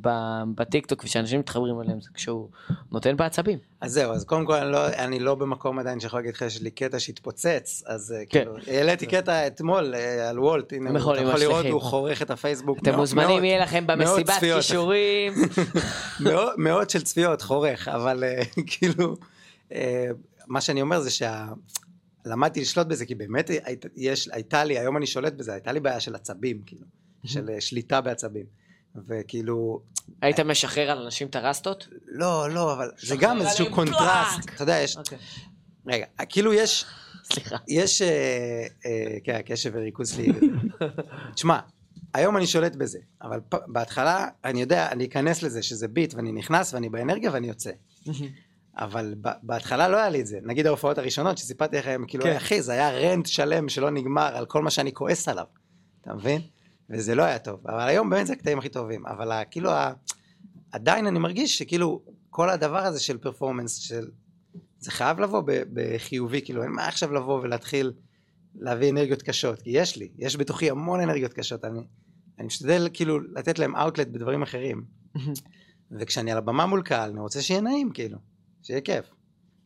[0.00, 0.08] ב-
[0.54, 2.48] בטיקטוק ושאנשים מתחברים אליהם זה כשהוא
[2.92, 3.58] נותן בעצבים.
[3.80, 6.62] אז זהו, אז קודם כל אני לא, אני לא במקום עדיין שיכול להגיד לך שיש
[6.62, 8.38] לי קטע שהתפוצץ, אז אה, כן.
[8.38, 11.72] כאילו, העליתי קטע אתמול אה, על וולט, הנה, אתה יכול לראות, להשליכים.
[11.72, 12.78] הוא חורך את הפייסבוק.
[12.78, 14.30] אתם מאוד- מוזמנים, מאוד- יהיה לכם במסיבת.
[14.40, 15.32] כישורים.
[16.20, 18.24] מאות, מאות של צפיות, חורך, אבל
[18.70, 19.16] כאילו,
[20.46, 21.46] מה שאני אומר זה שה...
[22.24, 25.80] למדתי לשלוט בזה, כי באמת היית, יש, הייתה לי, היום אני שולט בזה, הייתה לי
[25.80, 26.86] בעיה של עצבים, כאילו,
[27.24, 28.46] של אה, שליטה בעצבים.
[29.08, 29.82] וכאילו,
[30.22, 31.88] היית משחרר על אנשים את הרסטות?
[32.06, 34.50] לא, לא, אבל זה גם איזשהו קונטרסט.
[34.54, 35.18] אתה יודע, יש, אוקיי.
[35.86, 36.84] רגע, כאילו יש,
[37.24, 37.56] סליחה.
[37.68, 40.32] יש, אה, אה, כן, הקשב וריכוז שלי,
[41.34, 41.58] תשמע,
[42.14, 46.74] היום אני שולט בזה, אבל בהתחלה, אני יודע, אני אכנס לזה שזה ביט, ואני נכנס,
[46.74, 47.70] ואני באנרגיה, ואני יוצא.
[48.78, 50.38] אבל בהתחלה לא היה לי את זה.
[50.42, 52.36] נגיד ההופעות הראשונות שסיפרתי לכם, כאילו, כן.
[52.36, 55.44] אחי, זה היה רנט שלם שלא נגמר על כל מה שאני כועס עליו,
[56.00, 56.40] אתה מבין?
[56.90, 57.60] וזה לא היה טוב.
[57.66, 59.06] אבל היום באמת זה הקטעים הכי טובים.
[59.06, 59.70] אבל כאילו,
[60.72, 64.10] עדיין אני מרגיש שכאילו, כל הדבר הזה של פרפורמנס, של...
[64.78, 67.92] זה חייב לבוא בחיובי, כאילו, אין מה עכשיו לבוא ולהתחיל
[68.54, 71.80] להביא אנרגיות קשות, כי יש לי, יש בתוכי המון אנרגיות קשות, אני,
[72.38, 74.84] אני משתדל כאילו לתת להם אאוטלט בדברים אחרים.
[76.00, 78.18] וכשאני על הבמה מול קהל, אני רוצה שיהיה נעים, כאילו,
[78.64, 79.04] שיהיה כיף.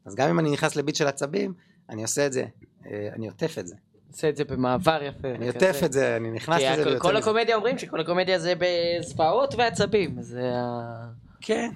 [0.05, 1.55] אז גם אם אני נכנס לביט של עצבים,
[1.91, 2.45] אני עושה את זה,
[2.87, 3.75] אה, אני עוטף את זה.
[4.13, 5.29] עושה את זה במעבר יפה.
[5.35, 7.17] אני עוטף את זה, אני נכנס לזה ויוצא כל.
[7.17, 10.23] הקומדיה אומרים שכל הקומדיה זה בזוועות ועצבים.
[10.23, 11.11] זה ה...
[11.41, 11.71] כן.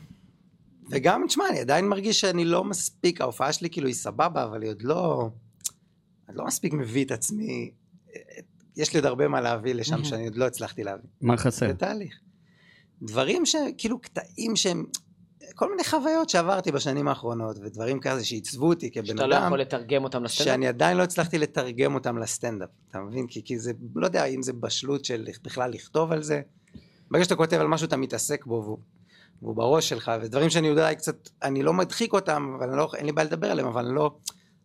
[0.91, 4.71] וגם, תשמע, אני עדיין מרגיש שאני לא מספיק, ההופעה שלי כאילו היא סבבה, אבל היא
[4.71, 5.31] עוד לא...
[6.29, 7.71] אני לא מספיק מביא את עצמי.
[8.77, 10.05] יש לי עוד הרבה מה להביא לשם.
[10.05, 11.09] שאני עוד לא הצלחתי להביא.
[11.21, 11.67] מה חסר?
[11.67, 12.15] זה תהליך.
[13.03, 14.85] דברים שכאילו קטעים שהם,
[15.55, 19.61] כל מיני חוויות שעברתי בשנים האחרונות, ודברים כזה שעיצבו אותי כבן שאתה לא אדם, יכול
[19.61, 20.45] לתרגם אותם לסטנדאפ.
[20.55, 23.27] שאני עדיין לא הצלחתי לתרגם אותם לסטנדאפ, אתה מבין?
[23.27, 26.41] כי, כי זה, לא יודע אם זה בשלות של בכלל לכתוב על זה.
[27.11, 28.79] ברגע שאתה כותב על משהו אתה מתעסק בו, והוא,
[29.43, 33.13] והוא בראש שלך, ודברים שאני יודע קצת, אני לא מדחיק אותם, אבל לא, אין לי
[33.13, 34.11] בעיה לדבר עליהם, אבל אני לא,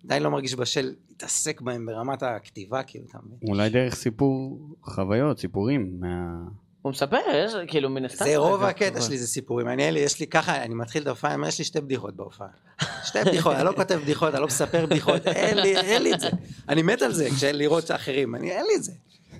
[0.05, 3.37] עדיין לא מרגיש בשל להתעסק בהם ברמת הכתיבה, כאילו, אתה מבין?
[3.49, 5.97] אולי דרך סיפור חוויות, סיפורים.
[5.99, 8.25] מה- הוא מספר, יש, כאילו מן הסתם.
[8.25, 9.67] זה רוב הקטע שלי, זה סיפורים.
[9.67, 12.47] אני, לי- יש לי ככה, אני מתחיל את ההופעה, יש לי שתי בדיחות בהופעה.
[13.03, 16.19] שתי בדיחות, אני לא כותב בדיחות, אני לא מספר בדיחות, אין לי, אין לי את
[16.19, 16.29] זה.
[16.69, 18.91] אני מת על זה, כשלראות אחרים, אני, אין לי את זה.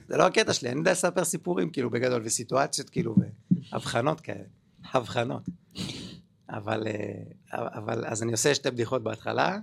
[0.07, 3.15] זה לא הקטע שלי, אני יודע לספר סיפורים, כאילו, בגדול, וסיטואציות, כאילו,
[3.71, 4.43] והבחנות כאלה.
[4.93, 5.41] הבחנות.
[6.49, 6.93] אבל, אה,
[7.53, 9.57] אבל, אז אני עושה שתי בדיחות בהתחלה,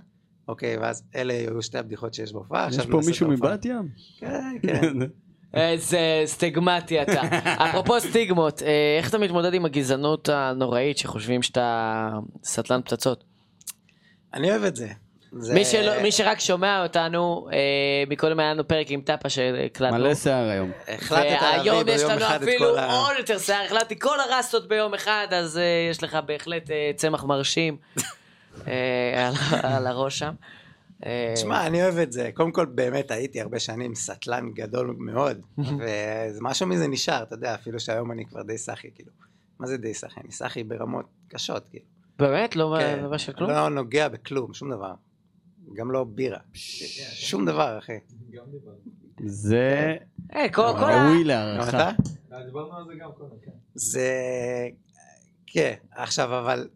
[0.47, 2.67] אוקיי, ואז אלה יהיו שתי הבדיחות שיש בהופעה.
[2.69, 3.27] יש פה מישהו.
[3.27, 3.87] מבת ים?
[4.19, 4.93] כן, כן.
[5.53, 7.21] איזה סטיגמטי אתה.
[7.69, 12.09] אפרופו סטיגמות, אה, איך אתה מתמודד עם הגזענות הנוראית שחושבים שאתה
[12.43, 13.23] סטלן פצצות?
[14.33, 14.87] אני אוהב את זה.
[15.39, 17.57] זה- מי שלא- מי שרק שומע אותנו, אה,
[18.07, 19.97] מקודם היה לנו פרק עם טאפה שהקלטנו.
[19.97, 20.71] מלא שיער היום.
[20.87, 22.93] החלטת להביא יש ביום לנו אחד את אפילו כל ה...
[22.97, 27.23] עוד יותר שיער, החלטתי כל הרסטות ביום אחד, אז אה, יש לך בהחלט אה, צמח
[27.23, 27.77] מרשים
[28.67, 30.33] אה, על- על הראש שם.
[31.05, 32.29] אה, תשמע, אני אוהב את זה.
[32.33, 35.41] קודם כל, באמת הייתי הרבה שנים סטלן גדול מאוד,
[36.37, 39.11] ומשהו מזה נשאר, אתה יודע, אפילו שהיום אני כבר די סאחי, כאילו.
[39.59, 40.21] מה זה די סאחי?
[40.21, 41.85] אני סאחי ברמות קשות, כאילו.
[42.19, 42.55] באמת?
[42.55, 43.05] לא כן.
[43.09, 43.49] מה של כלום?
[43.49, 44.93] לא נוגע בכלום, שום דבר.
[45.73, 46.39] גם לא בירה.
[47.13, 47.99] שום דבר, אחי.
[49.25, 49.95] זה
[50.35, 51.05] אה, כל כל ה...
[51.05, 51.89] ראוי גם להערכה.
[52.29, 52.43] אתה?
[52.45, 53.51] דיברנו על זה גם קודם, כן.
[53.75, 54.09] זה...
[55.47, 56.67] כן, עכשיו, אבל...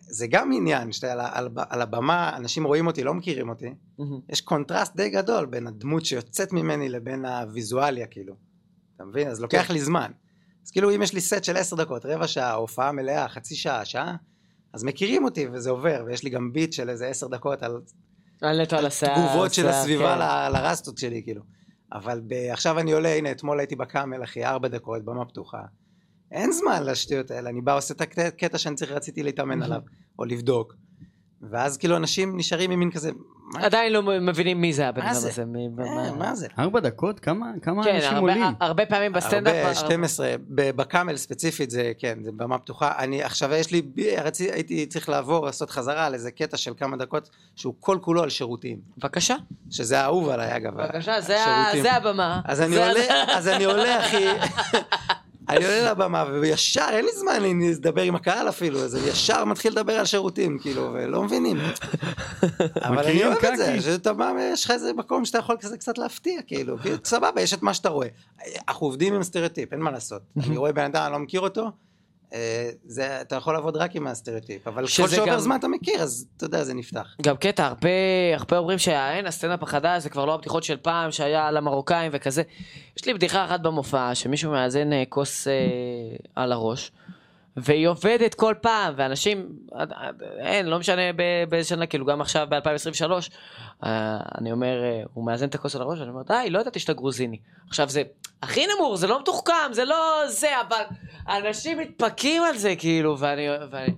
[0.00, 3.74] זה גם עניין, שאתה על, על, על הבמה, אנשים רואים אותי, לא מכירים אותי,
[4.28, 8.34] יש קונטרסט די גדול בין הדמות שיוצאת ממני לבין הוויזואליה, כאילו.
[8.96, 9.28] אתה מבין?
[9.28, 9.74] אז לוקח כן.
[9.74, 10.10] לי זמן.
[10.66, 13.84] אז כאילו, אם יש לי סט של עשר דקות, רבע שעה, הופעה מלאה, חצי שעה,
[13.84, 14.16] שעה,
[14.72, 17.80] אז מכירים אותי וזה עובר, ויש לי גם ביט של איזה עשר דקות על
[18.40, 19.14] על על השיער.
[19.14, 20.18] תגובות של הסביבה כן.
[20.18, 21.42] ל- לרסטות שלי, כאילו.
[21.92, 25.60] אבל ב- עכשיו אני עולה, הנה, אתמול הייתי בקאמל, אחי, ארבע דקות, במה פתוחה.
[26.32, 29.80] אין זמן לשטויות האלה, אני בא, עושה את הקטע שאני צריך, רציתי להתאמן עליו,
[30.18, 30.74] או לבדוק.
[31.50, 33.10] ואז כאילו אנשים נשארים עם מין כזה,
[33.54, 35.28] עדיין לא מבינים מי זה הבן מה אדם זה?
[35.28, 35.42] הזה.
[35.42, 36.46] אה, מה זה?
[36.58, 37.20] ארבע דקות?
[37.20, 38.44] כמה כמה כן, אנשים עולים?
[38.60, 39.54] הרבה פעמים בסטנדאפ.
[39.54, 42.92] הרבה, 12, ב- בקאמל ספציפית זה, כן, זה במה פתוחה.
[42.98, 43.82] אני, עכשיו יש לי,
[44.52, 48.30] הייתי צריך לעבור, לעשות חזרה על איזה קטע של כמה דקות, שהוא כל כולו על
[48.30, 48.78] שירותים.
[48.98, 49.36] בבקשה,
[49.70, 50.74] שזה האהוב עליי, אגב.
[50.74, 52.40] בבקשה, זה הבמה.
[52.46, 54.26] אז אני עולה, אחי.
[55.48, 59.72] אני עולה לבמה, וישר, אין לי זמן לדבר עם הקהל אפילו, אז אני ישר מתחיל
[59.72, 61.58] לדבר על שירותים, כאילו, ולא מבינים.
[62.82, 63.82] אבל אני אוהב את זה.
[63.82, 67.62] שאתה בא, יש לך איזה מקום שאתה יכול כזה קצת להפתיע, כאילו, סבבה, יש את
[67.62, 68.08] מה שאתה רואה.
[68.68, 70.22] אנחנו עובדים עם סטריאוטיפ, אין מה לעשות.
[70.46, 71.70] אני רואה בן אדם, אני לא מכיר אותו,
[72.84, 76.26] זה, אתה יכול לעבוד רק עם הסטריאוטיפ, אבל ככל שעובר גם- זמן אתה מכיר, אז
[76.36, 77.16] אתה יודע, זה נפתח.
[77.22, 77.88] גם קטע, הרבה,
[78.34, 82.42] הרבה אומרים שאין, הסטנדאפ החדש זה כבר לא הבדיחות של פעם שהיה על המרוקאים וכזה.
[82.98, 85.52] יש לי בדיחה אחת במופע, שמישהו מאזן אה, כוס אה,
[86.36, 86.92] על הראש,
[87.62, 89.48] והיא עובדת כל פעם, ואנשים,
[90.38, 91.02] אין, לא משנה
[91.48, 93.10] באיזה שנה, כאילו גם עכשיו ב-2023,
[93.84, 96.78] אה, אני אומר, אה, הוא מאזן את הכוס על הראש, ואני אומר, די, לא ידעתי
[96.78, 97.38] שאתה גרוזיני.
[97.68, 98.02] עכשיו זה
[98.42, 100.82] הכי נמוך, זה לא מתוחכם, זה לא זה, אבל
[101.28, 103.48] אנשים מתפרקים על זה, כאילו, ואני...
[103.70, 103.92] ואני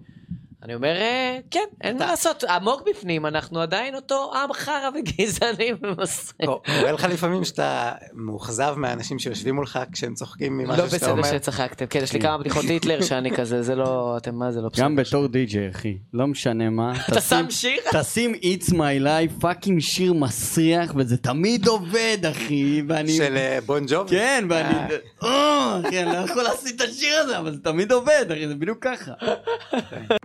[0.62, 5.76] אני אומר, אה, כן, אין מה לעשות, עמוק בפנים, אנחנו עדיין אותו עם חרא וגזענים
[5.82, 6.50] ומסריח.
[6.80, 11.24] קורה לך לפעמים שאתה מאוכזב מהאנשים שיושבים מולך כשהם צוחקים ממשהו לא שאתה בסדר אומר?
[11.24, 14.68] שצחקתם, כן, יש לי כמה בדיחות היטלר שאני כזה, זה לא, אתם מה זה לא
[14.68, 14.84] בסדר.
[14.84, 15.98] גם בתור די.ג'יי, אחי.
[16.12, 16.92] לא משנה מה.
[17.08, 17.80] אתה שם שיר?
[17.92, 22.82] תשים It's My Life, fucking שיר מסריח, וזה תמיד עובד, אחי.
[22.88, 23.12] ואני...
[23.12, 24.10] של אה, בון ג'ובי?
[24.10, 24.74] כן, ואני...
[24.74, 24.86] אה.
[25.22, 28.54] אה, אחי, אני לא יכול להסיט את השיר הזה, אבל זה תמיד עובד, אחי, זה
[28.54, 29.12] בדיוק ככה.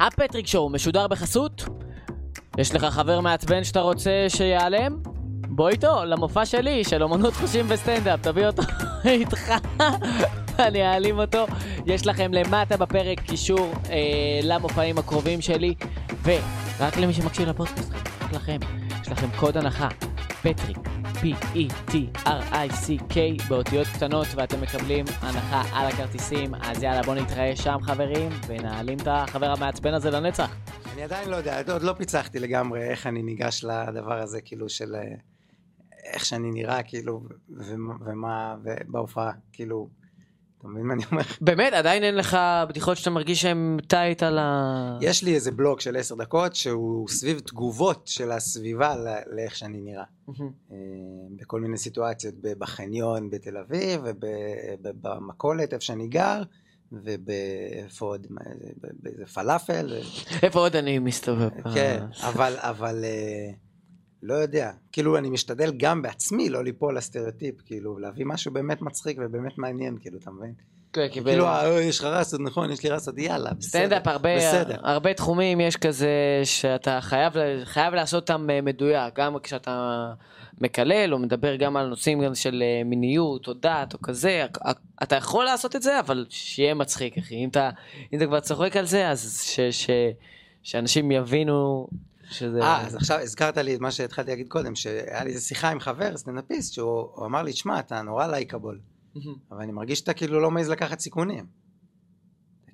[0.00, 1.64] הפטריק שואו משודר בחסות?
[2.58, 4.96] יש לך חבר מעצבן שאתה רוצה שיעלם?
[5.48, 8.62] בוא איתו למופע שלי של אומנות חושים וסטנדאפ, תביא אותו
[9.04, 9.52] איתך,
[10.58, 11.46] אני אעלים אותו.
[11.86, 13.96] יש לכם למטה בפרק קישור אה,
[14.42, 15.74] למופעים הקרובים שלי,
[16.22, 18.58] ורק למי שמקשיב לפודקאסט, רק לכם,
[19.02, 19.88] יש לכם קוד הנחה,
[20.42, 20.78] פטריק,
[21.14, 23.16] P-E-T-R-I-C-K
[23.48, 29.08] באותיות קטנות, ואתם מקבלים הנחה על הכרטיסים, אז יאללה בואו נתראה שם חברים, ונעלים את
[29.10, 30.56] החבר המעצבן הזה לנצח.
[30.94, 34.94] אני עדיין לא יודע, עוד לא פיצחתי לגמרי איך אני ניגש לדבר הזה, כאילו של
[34.94, 35.02] אה,
[36.12, 38.54] איך שאני נראה, כאילו, ומה- ומה,
[38.86, 39.88] בהופעה, כאילו,
[40.60, 41.22] אתה מבין מה אני אומר?
[41.40, 44.98] באמת, עדיין אין לך בדיחות שאתה מרגיש שהן טייט על ה...
[45.00, 48.94] יש לי איזה בלוק של עשר דקות שהוא סביב תגובות של הסביבה
[49.32, 50.04] לאיך שאני נראה.
[50.28, 50.76] אה,
[51.36, 54.00] בכל מיני סיטואציות, בחניון בתל אביב,
[54.82, 56.42] ובמכולת איפה שאני גר,
[56.92, 58.26] ובאיפה עוד,
[59.02, 60.00] באיזה פלאפל.
[60.42, 61.50] איפה עוד אני מסתובב?
[61.74, 63.50] כן, אה, אבל, אבל אה,
[64.22, 64.70] לא יודע.
[64.92, 69.98] כאילו, אני משתדל גם בעצמי לא ליפול לסטריאוטיפ, כאילו, להביא משהו באמת מצחיק ובאמת מעניין,
[70.00, 70.52] כאילו, אתה מבין?
[70.92, 73.68] כן, כי כאילו, אה, יש לך רסות, נכון, יש לי רסות, יאללה, בסדר.
[73.68, 74.76] סטנדאפ, הרבה, בסדר.
[74.82, 77.32] הרבה תחומים יש כזה שאתה חייב,
[77.64, 80.06] חייב לעשות אותם אה, מדויק, גם כשאתה
[80.60, 84.46] מקלל או מדבר גם על נושאים גם של אה, מיניות או דת או כזה,
[85.02, 87.34] אתה יכול לעשות את זה, אבל שיהיה מצחיק, אחי.
[87.34, 87.70] אם אתה,
[88.12, 89.90] אם אתה כבר צוחק על זה, אז ש, ש,
[90.62, 91.88] שאנשים יבינו
[92.30, 92.62] שזה...
[92.62, 95.80] אה, אז עכשיו הזכרת לי את מה שהתחלתי להגיד קודם, שהיה לי איזו שיחה עם
[95.80, 98.80] חבר, סטנדאפיסט, שהוא הוא אמר לי, שמע, אתה נורא לייקבול.
[99.50, 101.46] אבל אני מרגיש שאתה כאילו לא מעז לקחת סיכונים.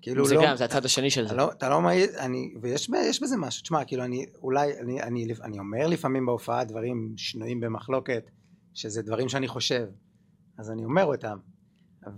[0.03, 0.43] כאילו זה לא...
[0.45, 1.35] גם, זה הצד השני של זה.
[1.35, 5.59] לא, אתה לא מעז, אני, ויש בזה משהו, תשמע, כאילו אני, אולי, אני, אני, אני
[5.59, 8.31] אומר לפעמים בהופעה דברים שנויים במחלוקת,
[8.75, 9.87] שזה דברים שאני חושב,
[10.59, 11.39] אז אני אומר אותם,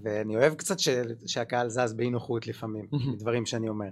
[0.02, 0.88] ואני אוהב קצת ש,
[1.26, 3.88] שהקהל זז באי נוחות לפעמים, מדברים שאני אומר,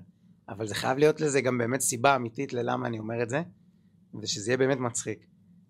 [0.49, 3.43] אבל זה חייב להיות לזה גם באמת סיבה אמיתית ללמה אני אומר את זה,
[4.23, 5.27] ושזה יהיה באמת מצחיק,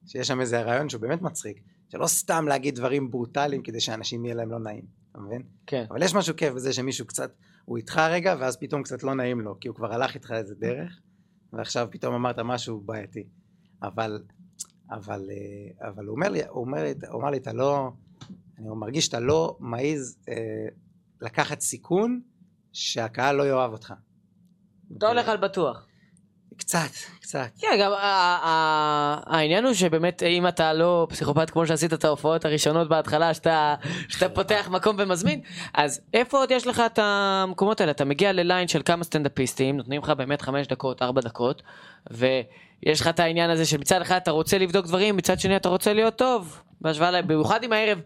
[0.06, 4.34] שיש שם איזה רעיון שהוא באמת מצחיק, שלא סתם להגיד דברים ברוטליים כדי שאנשים יהיה
[4.34, 5.42] להם לא נעים, אתה מבין?
[5.66, 5.84] כן.
[5.90, 7.32] אבל יש משהו כיף בזה שמישהו קצת,
[7.64, 10.54] הוא איתך רגע, ואז פתאום קצת לא נעים לו, כי הוא כבר הלך איתך איזה
[10.54, 11.00] דרך,
[11.52, 13.26] ועכשיו פתאום אמרת משהו בעייתי.
[13.82, 14.22] אבל,
[14.90, 17.92] אבל, אה, אבל הוא אומר לי, הוא אומר לי, הוא אמר לי, אתה לא,
[18.58, 20.66] אני מרגיש שאתה לא מעז אה,
[21.20, 22.20] לקחת סיכון
[22.72, 23.94] שהקהל לא יאהב אותך.
[24.98, 25.86] אתה הולך על בטוח.
[26.56, 27.48] קצת, קצת.
[27.60, 27.92] כן, גם
[29.26, 33.74] העניין הוא שבאמת אם אתה לא פסיכופת כמו שעשית את ההופעות הראשונות בהתחלה, שאתה,
[34.08, 35.40] שאתה פותח מקום ומזמין,
[35.74, 37.92] אז איפה עוד יש לך את המקומות האלה?
[37.92, 41.62] אתה מגיע לליין של כמה סטנדאפיסטים, נותנים לך באמת חמש דקות, ארבע דקות,
[42.10, 45.92] ויש לך את העניין הזה שמצד אחד אתה רוצה לבדוק דברים, מצד שני אתה רוצה
[45.92, 48.00] להיות טוב, בהשוואה, במיוחד אם הערב,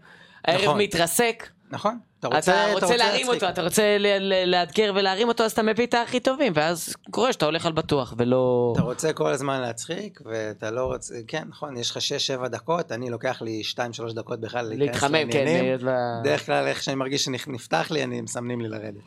[0.45, 0.81] הערב נכון.
[0.81, 1.47] מתרסק.
[1.71, 1.99] נכון?
[2.19, 2.51] אתה אתה רוצה
[2.97, 3.29] להרים להצחיק.
[3.43, 3.97] אותו, אתה רוצה
[4.45, 8.13] לאתגר ולהרים אותו, אז אתה מביא את הכי טובים, ואז קורה שאתה הולך על בטוח,
[8.17, 8.73] ולא...
[8.75, 11.97] אתה רוצה כל הזמן להצחיק, ואתה לא רוצה, כן, נכון, יש לך
[12.43, 13.61] 6-7 דקות, אני לוקח לי
[14.09, 15.37] 2-3 דקות בכלל להיכנס להתחמם, כן.
[15.37, 15.63] לעניינים.
[15.65, 19.01] להיות ב- בדרך כלל איך שאני מרגיש שנפתח לי, אני מסמנים לי לרדת.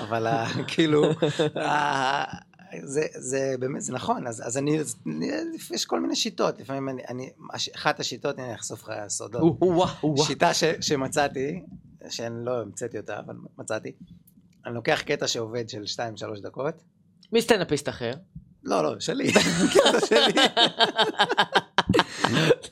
[0.00, 1.04] אבל ה- כאילו,
[1.60, 2.36] ה-
[2.82, 4.78] זה, זה באמת, זה נכון, אז, אז אני,
[5.70, 7.30] יש כל מיני שיטות, לפעמים אני, אני
[7.76, 9.58] אחת השיטות, אני אחשוף לך סודות.
[10.16, 11.62] שיטה ש, שמצאתי,
[12.10, 13.92] שאני לא המצאתי אותה, אבל מצאתי,
[14.66, 15.82] אני לוקח קטע שעובד של
[16.36, 16.82] 2-3 דקות,
[17.32, 18.12] מי סטנדאפיסט אחר?
[18.64, 19.32] לא, לא, שלי,
[19.74, 20.40] קטע שלי,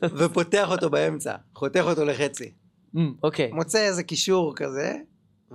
[0.19, 2.53] ופותח אותו באמצע, חותך אותו לחצי.
[3.23, 3.53] אוקיי.
[3.53, 4.95] מוצא איזה קישור כזה,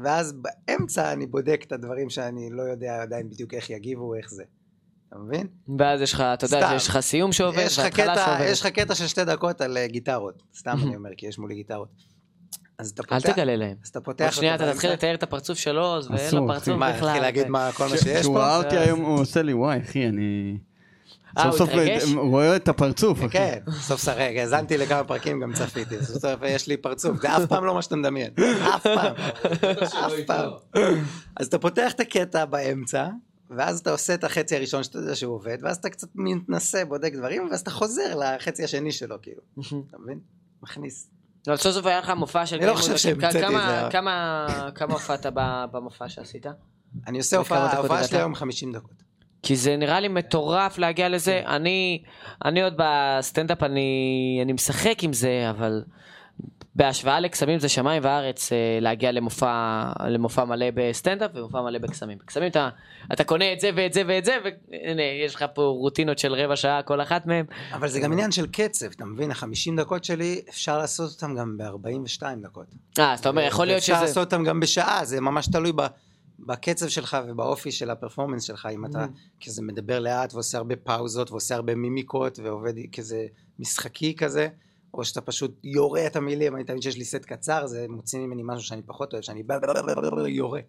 [0.03, 4.43] ואז באמצע אני בודק את הדברים שאני לא יודע עדיין בדיוק איך יגיבו, איך זה.
[5.09, 5.47] אתה מבין?
[5.79, 6.69] ואז יש לך, אתה יודע.
[6.69, 8.51] שיש לך סיום שעובד, יש והתחלה שעובדת.
[8.51, 11.55] יש לך קטע של שתי דקות על אה, גיטרות, סתם אני אומר, כי יש מולי
[11.55, 11.89] גיטרות.
[12.77, 13.75] אז אתה אל פותח, תגלה להם.
[13.83, 14.91] אז אתה פותח שנייה אתה תתחיל.
[14.91, 16.47] לתאר את הפרצוף שלו, אז ואין לו.
[16.47, 17.07] פרצוף מה, בכלל.
[17.07, 18.41] התחיל להגיד ו- מה, כל מה שיש כשהוא פה?
[18.43, 20.57] ראה אותי היום, הוא עושה לי, וואי, אחי, אני...
[21.37, 22.03] אה, הוא סוף סוף התרגש?
[22.03, 23.29] הוא רואה את הפרצוף, אחי.
[23.29, 27.37] כן, סוף סוף, רגע, האזנתי לכמה פרקים, גם צפיתי, סוף סוף יש לי פרצוף, זה
[27.37, 28.31] אף פעם לא מה שאתה מדמיין,
[28.75, 29.13] אף פעם,
[30.05, 30.51] אף פעם.
[31.35, 33.07] אז אתה פותח את הקטע באמצע,
[33.49, 37.13] ואז אתה עושה את החצי הראשון שאתה יודע שהוא עובד, ואז אתה קצת מתנסה, בודק
[37.13, 39.41] דברים, ואז אתה חוזר לחצי השני שלו, כאילו,
[39.89, 40.19] אתה מבין?
[40.63, 41.09] מכניס.
[41.49, 42.97] לא, סוף סוף היה לך מופע של אני לא חושב.
[42.97, 45.25] שהמצאתי את זה, אבל- כמה- הופעת
[45.71, 46.45] במופע שעשית?
[47.07, 48.03] אני עושה הופעה, ההופעה?
[48.03, 49.03] שלי היום 50 דקות.
[49.43, 51.41] כי זה נראה לי מטורף להגיע לזה.
[51.45, 52.03] אני,
[52.45, 53.89] אני עוד בסטנדאפ, אני,
[54.43, 55.83] אני משחק עם זה, אבל
[56.75, 62.17] בהשוואה לקסמים זה שמיים וארץ אה, להגיע למופע, למופע מלא בסטנדאפ ומופע מלא בקסמים.
[62.17, 62.69] בקסמים אתה,
[63.13, 66.55] אתה קונה את זה ואת זה ואת זה, והנה, יש לך פה רוטינות של רבע
[66.55, 67.45] שעה כל אחת מהם.
[67.73, 69.31] אבל זה גם עניין של קצב, אתה מבין?
[69.31, 72.65] ה-50 דקות שלי, אפשר לעשות אותם גם ב-42 דקות.
[72.99, 74.01] אה, אז אתה אומר, יכול להיות אפשר שזה...
[74.01, 75.81] לעשות אותם גם בשעה, זה ממש תלוי ב,
[76.39, 79.45] בקצב שלך ובאופי של הפרפורמנס שלך, אם אתה Mm.
[79.45, 83.25] כזה מדבר לאט ועושה הרבה פאוזות ועושה הרבה מימיקות ועובד כזה
[83.59, 84.47] משחקי כזה,
[84.93, 88.41] או שאתה פשוט יורה את המילים, אני תמיד שיש לי סט קצר, זה מוציא ממני
[88.45, 89.43] משהו שאני פחות אוהב, שאני
[90.27, 90.59] יורה.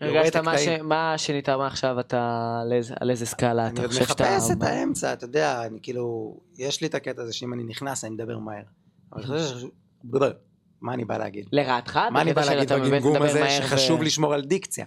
[0.00, 0.68] הרגשת מה ש-.
[0.82, 2.60] מה שינית מה עכשיו אתה,
[3.00, 4.24] על איזה- סקאלה אני אתה חושב שאתה...
[4.24, 8.04] מחפש את האמצע, אתה יודע, אני כאילו, יש לי את הקטע הזה שאם אני נכנס
[8.04, 8.62] אני מדבר מהר.
[9.12, 9.66] אבל אני חושב.
[10.80, 11.46] מה אני בא להגיד?
[11.52, 11.96] לרעתך?
[12.12, 14.86] מה אני בא להגיד בגמגום הזה שחשוב לשמור על דיקציה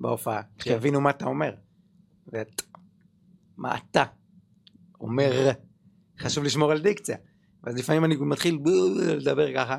[0.00, 0.70] בהופעה, כן.
[0.70, 1.54] שיבינו מה אתה אומר.
[2.32, 2.62] ואת-
[3.56, 4.04] מה אתה
[5.00, 5.50] אומר,
[6.18, 7.16] חשוב לשמור על דיקציה.
[7.68, 8.58] ואז לפעמים אני מתחיל
[8.96, 9.78] לדבר ככה,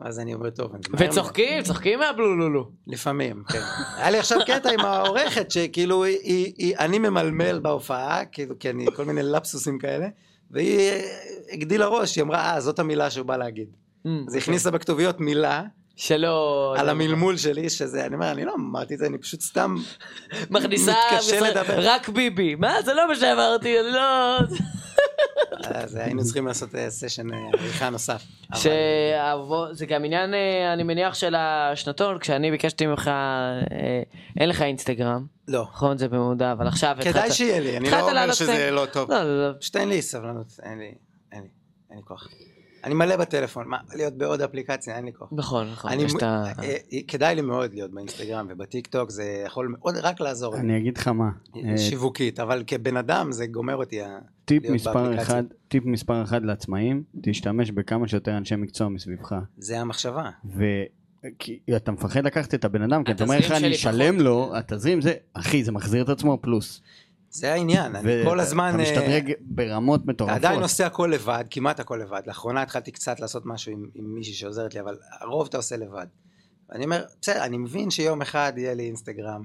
[0.00, 2.70] אז אני אומר טוב, אני מהר מדי." וצוחקים, צוחקים מהבלולולו.
[2.86, 3.60] לפעמים, כן.
[3.96, 6.04] היה לי עכשיו קטע עם העורכת, שכאילו
[6.78, 10.06] אני ממלמל בהופעה, כאילו, כי אני, כל מיני לפסוסים כאלה,
[10.50, 10.90] והיא
[11.52, 13.68] הגדילה ראש, היא אמרה, אה, זאת המילה שהוא בא להגיד.
[14.28, 15.62] אז היא הכניסה בכתוביות מילה
[15.96, 16.74] שלא...
[16.78, 19.76] על המלמול שלי, שזה, אני אומר, אני לא אמרתי את זה, אני פשוט סתם
[20.50, 20.92] מכניסה...
[21.12, 21.74] מתקשה לדבר.
[21.78, 22.54] רק ביבי.
[22.54, 22.82] מה?
[22.84, 24.38] זה לא מה שאמרתי, אני לא...
[25.74, 28.22] אז היינו צריכים לעשות אה, סשן אה, עריכה נוסף.
[28.54, 34.02] שזה גם עניין, אה, אני מניח, של השנתון, כשאני ביקשתי ממך, אה,
[34.40, 35.66] אין לך אינסטגרם, לא.
[35.72, 35.98] נכון?
[35.98, 39.10] זה במודע, אבל עכשיו כדאי שיהיה לי, אני לא אומר שזה לא טוב.
[39.10, 39.54] לא, לא, לא.
[39.74, 40.94] אין לי סבלנות, אין לי,
[41.32, 41.48] אין לי,
[41.90, 42.28] אין לי כוח.
[42.84, 45.28] אני מלא בטלפון, מה, להיות בעוד אפליקציה, אין לי כוח.
[45.32, 45.90] נכון, נכון.
[45.90, 46.44] אני, יש את ה...
[46.62, 50.60] אה, אה, כדאי לי מאוד להיות באינסטגרם ובטיק טוק, זה יכול מאוד רק לעזור לי,
[50.60, 54.00] אני אגיד לך מה, אה, שיווקית, אבל כבן אדם זה גומר אותי.
[54.44, 55.22] טיפ להיות מספר באפליקציה.
[55.22, 59.34] אחד, טיפ מספר אחד לעצמאים, תשתמש בכמה שיותר אנשי מקצוע מסביבך.
[59.58, 60.30] זה המחשבה.
[61.38, 64.20] כי אתה מפחד לקחת את הבן אדם, כי אתה אומר לך אני אשלם.
[64.20, 66.82] לו, התזרים זה, אחי, זה מחזיר את עצמו פלוס.
[67.34, 68.68] זה העניין, אני כל הזמן...
[68.74, 70.36] אתה אה, משתדרג ברמות מטורפות.
[70.36, 72.20] עדיין עושה הכל לבד, כמעט הכל לבד.
[72.26, 76.06] לאחרונה התחלתי קצת לעשות משהו עם, עם מישהי שעוזרת לי, אבל הרוב אתה עושה לבד.
[76.72, 79.42] אני אומר, בסדר, אני מבין שיום אחד יהיה לי אינסטגרם,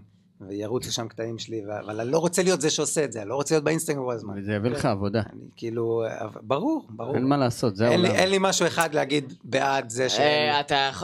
[0.48, 3.36] וירוצו שם קטעים שלי, אבל אני לא רוצה להיות זה שעושה את זה, אני לא
[3.36, 4.34] רוצה להיות באינסטגרם כל הזמן.
[4.40, 5.22] וזה יביא לך עבודה.
[5.34, 6.04] אני כאילו,
[6.42, 7.16] ברור, ברור.
[7.16, 8.06] אין מה לעשות, זה העולם.
[8.06, 10.20] אין לי משהו אחד להגיד בעד זה ש...
[10.20, 10.62] אה,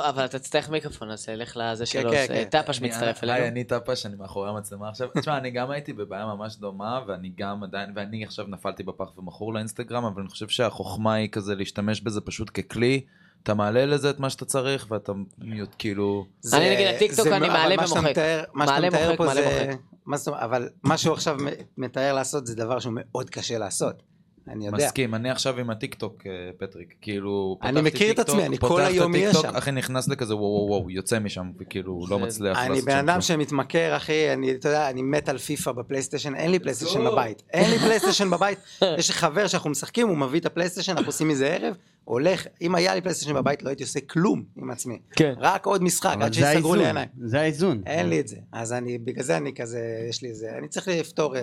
[0.10, 2.12] אבל אתה תצטרך מיקרופון, אז לך לזה שלו.
[2.12, 2.34] כן, אז, כן.
[2.34, 3.48] אה, טפש אני- מצטרף היי, אלינו.
[3.48, 5.08] אני טפש, אני מאחורי המצלמה עכשיו.
[5.18, 9.54] תשמע, אני גם הייתי בבעיה ממש דומה, ואני גם עדיין, ואני עכשיו נפלתי בפח ומכור
[9.54, 13.02] לאינסטגרם, אבל אני חושב שהחוכמה היא כזה להשתמש בזה פשוט ככלי,
[13.46, 16.26] אתה מעלה לזה את מה שאתה צריך, ואתה מיוט, כאילו...
[16.42, 18.12] זה- אני נגיד, הטיקטוק אני מעלה אבל מה שאתה ומוחק.
[18.12, 19.66] מתאר- מה שאתה מתאר מוחק, פה מעלה, זה...
[19.68, 19.80] מוחק.
[20.06, 21.38] מה זאת אומרת, אבל מה שהוא עכשיו
[21.78, 24.04] מתאר לעשות זה דבר שהוא מאוד קשה לעשות.
[24.48, 24.78] אני יודע.
[24.86, 27.58] מסכים, אני עכשיו עם הטיקטוק, אה, פטריק, כאילו...
[27.64, 29.56] אני מכיר את עצמי, אני כל היום אהיה שם.
[29.56, 32.98] אחי נכנס לכזה וואו וואו וואו, יוצא משם, וכאילו לא מצליח לעשות אני שם בן
[33.10, 33.22] אדם.
[33.22, 37.44] שמתמכר, אחי, אני, אתה יודע, אני מת על פיפא בפלייסטיישן, אין לי פלייסטיישן בבית.
[37.54, 38.60] אין לי פלייסטיישן בבית.
[38.98, 41.76] יש לי חבר שאנחנו משחקים, הוא מביא את הפלייסטיישן, אנחנו עושים מזה ערב,
[42.06, 45.00] הולך, אם היה לי פלייסטיישן בבית, לא הייתי עושה כלום עם עצמי.
[45.16, 45.34] כן.
[45.38, 47.08] רק עוד משחק, עד שיסגרו לי עיניים.
[47.24, 47.82] זה האיזון.
[47.86, 48.38] אין לי את זה.
[48.52, 51.42] אז אני, בגלל זה אני כזה, יש לי איזה, אני צריך לפתור, אה,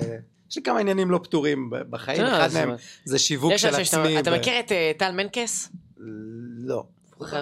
[0.51, 2.71] יש לי כמה עניינים לא פתורים בחיים, אחד מהם
[3.05, 4.19] זה שיווק של עצמי.
[4.21, 5.69] אתה מכיר את אה, טל מנקס?
[6.59, 6.85] לא.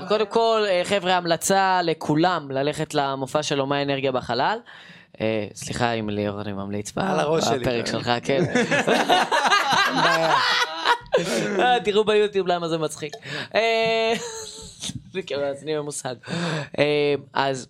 [0.08, 4.58] קודם כל, אה, חבר'ה, המלצה לכולם ללכת למופע של אומה אנרגיה בחלל.
[5.54, 7.86] סליחה אם ליאור אני ממליץ בה- על הראש שלי, בפרק.
[7.86, 8.44] שלך, כן.
[11.58, 13.12] אה, תראו ביוטיוב למה זה מצחיק.
[13.54, 14.12] אה,
[15.12, 15.40] זה כאילו.
[16.78, 17.68] אה, אז...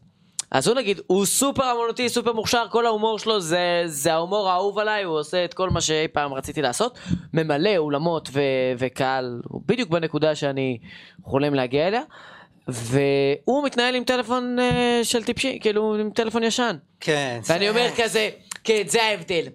[0.53, 4.79] אז הוא נגיד, הוא סופר אמנותי, סופר מוכשר, כל ההומור שלו זה, זה ההומור האהוב
[4.79, 6.99] עליי, הוא עושה את כל מה שאי פעם רציתי לעשות,
[7.35, 8.41] ממלא אולמות ו,
[8.79, 10.79] וקהל, הוא בדיוק בנקודה שאני
[11.25, 12.03] חולם להגיע אליה,
[12.69, 16.77] והוא מתנהל עם טלפון אה, של טיפשי, כאילו עם טלפון ישן.
[17.01, 17.41] כן.
[17.49, 18.31] ואני אומר זה- כזה,
[18.65, 19.47] כן, זה ההבדל.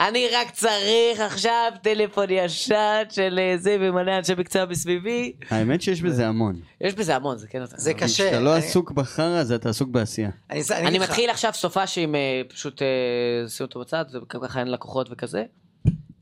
[0.00, 5.32] אני רק צריך עכשיו טלפון ישן של אה, זה ומלא אנשי מקצוע מסביבי.
[5.50, 6.60] האמת שיש בזה המון.
[6.80, 7.62] יש בזה המון, זה כן...
[7.66, 8.06] זה קשה.
[8.06, 10.30] כשאתה לא עסוק בחרא, אז אתה עסוק בעשייה.
[10.70, 15.44] אני מתחיל עכשיו סופש עם אה, פשוט אה, שים אותו בצד, וככה אין לקוחות וכזה.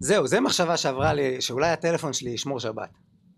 [0.01, 2.89] זהו, זה מחשבה שעברה לי, שאולי הטלפון שלי ישמור שבת.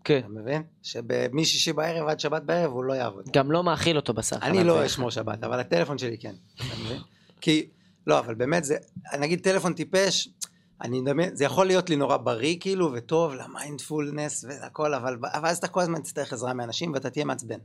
[0.03, 0.19] כן.
[0.19, 0.63] אתה מבין?
[0.83, 3.29] שמשישי בערב עד שבת בערב הוא לא יעבוד.
[3.33, 4.35] גם לא מאכיל אותו בשר.
[4.41, 4.85] אני לא.
[4.85, 6.33] אשמור שבת, אבל הטלפון שלי כן.
[6.55, 6.97] אתה מבין?
[7.41, 7.67] כי,
[8.07, 8.75] לא, אבל באמת זה,
[9.19, 10.29] נגיד טלפון טיפש,
[10.81, 15.57] אני מדמיין, זה יכול להיות לי נורא בריא כאילו, וטוב למיינדפולנס והכל, אבל אבל אז
[15.57, 17.59] אתה כל הזמן תצטרך עזרה מאנשים ואתה תהיה מעצבן.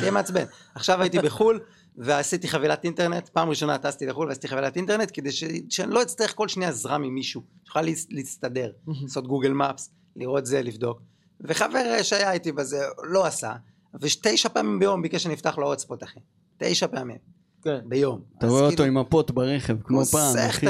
[0.00, 0.44] תהיה מעצבן.
[0.74, 1.60] עכשיו הייתי בחו"ל
[1.96, 5.44] ועשיתי חבילת אינטרנט, פעם ראשונה טסתי לחו"ל ועשיתי חבילת אינטרנט כדי ש...
[5.68, 10.62] שאני לא אצטרך כל שנייה עזרה ממישהו, שיוכל להס- להסתדר, לעשות גוגל מפס, לראות זה,
[10.62, 11.00] לבדוק.
[11.40, 13.52] וחבר שהיה איתי בזה לא עשה,
[14.00, 16.20] ותשע פעמים ביום ביקש שאני אפתח לו הוטספוט אחי.
[16.58, 17.37] תשע פעמים.
[17.64, 17.78] כן.
[17.84, 18.20] ביום.
[18.38, 20.66] אתה רואה אותו כאילו, עם מפות ברכב, כמו פעם, אחי.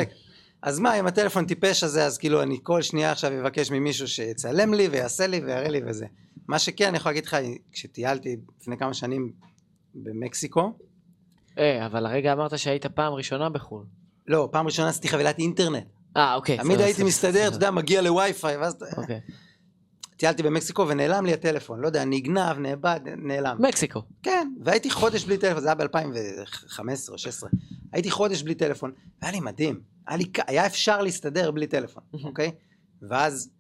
[0.63, 4.75] אז מה, עם הטלפון טיפש הזה, אז כאילו אני כל שנייה עכשיו אבקש ממישהו שיצלם
[4.75, 6.07] לי ויעשה לי ויראה לי וזה.
[6.49, 7.37] מה שכן, אני יכול להגיד לך,
[7.73, 9.33] כשטיילתי לפני כמה שנים
[9.95, 10.73] במקסיקו,
[11.59, 13.85] אה, אבל הרגע אמרת שהיית פעם ראשונה בחו"ל.
[14.27, 15.85] לא, פעם ראשונה עשיתי חבילת אינטרנט.
[16.17, 16.59] אה, אוקיי.
[16.59, 17.49] תמיד הייתי מסתדר.
[17.49, 19.21] אתה יודע, מגיע לווי-פיי, ואז אוקיי.
[20.19, 23.57] טיילתי במקסיקו ונעלם לי הטלפון, לא יודע, נגנב, נאבד, נעלם.
[23.61, 24.03] מקסיקו.
[24.23, 25.89] כן, והייתי חודש בלי טלפון, זה היה ב-2015
[26.79, 27.51] או 2016.
[27.93, 29.81] הייתי חודש בלי טלפון, והיה לי מדהים.
[30.07, 32.51] היה, לי, היה אפשר להסתדר בלי טלפון, אוקיי?
[33.03, 33.51] ואז,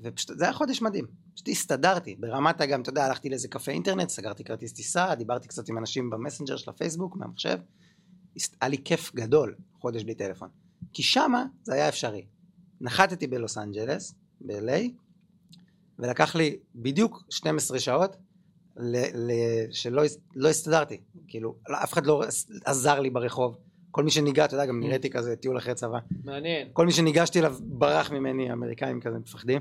[0.00, 1.06] ופשוט, זה היה חודש מדהים.
[1.34, 5.68] פשוט הסתדרתי, ברמת גם, אתה יודע, הלכתי לאיזה קפה אינטרנט, סגרתי כרטיס טיסה, דיברתי קצת
[5.68, 7.58] עם אנשים במסנג'ר של הפייסבוק, מהמחשב.
[8.60, 10.48] היה לי כיף גדול, חודש בלי טלפון.
[10.92, 12.26] כי שמה זה היה אפשרי.
[12.80, 15.05] נחתתי בלוס אנג'לס, ב-LA,
[15.98, 18.16] ולקח לי בדיוק 12 שעות
[18.76, 20.02] ל- ל- שלא
[20.34, 22.22] לא הסתדרתי, כאילו, לא, אף אחד לא
[22.64, 23.56] עזר לי ברחוב.
[23.90, 25.98] כל מי שניגע, אתה יודע, גם נראיתי כזה טיול אחרי צבא.
[26.24, 26.68] מעניין.
[26.72, 29.60] כל מי שניגשתי אליו ברח ממני, האמריקאים כזה מפחדים.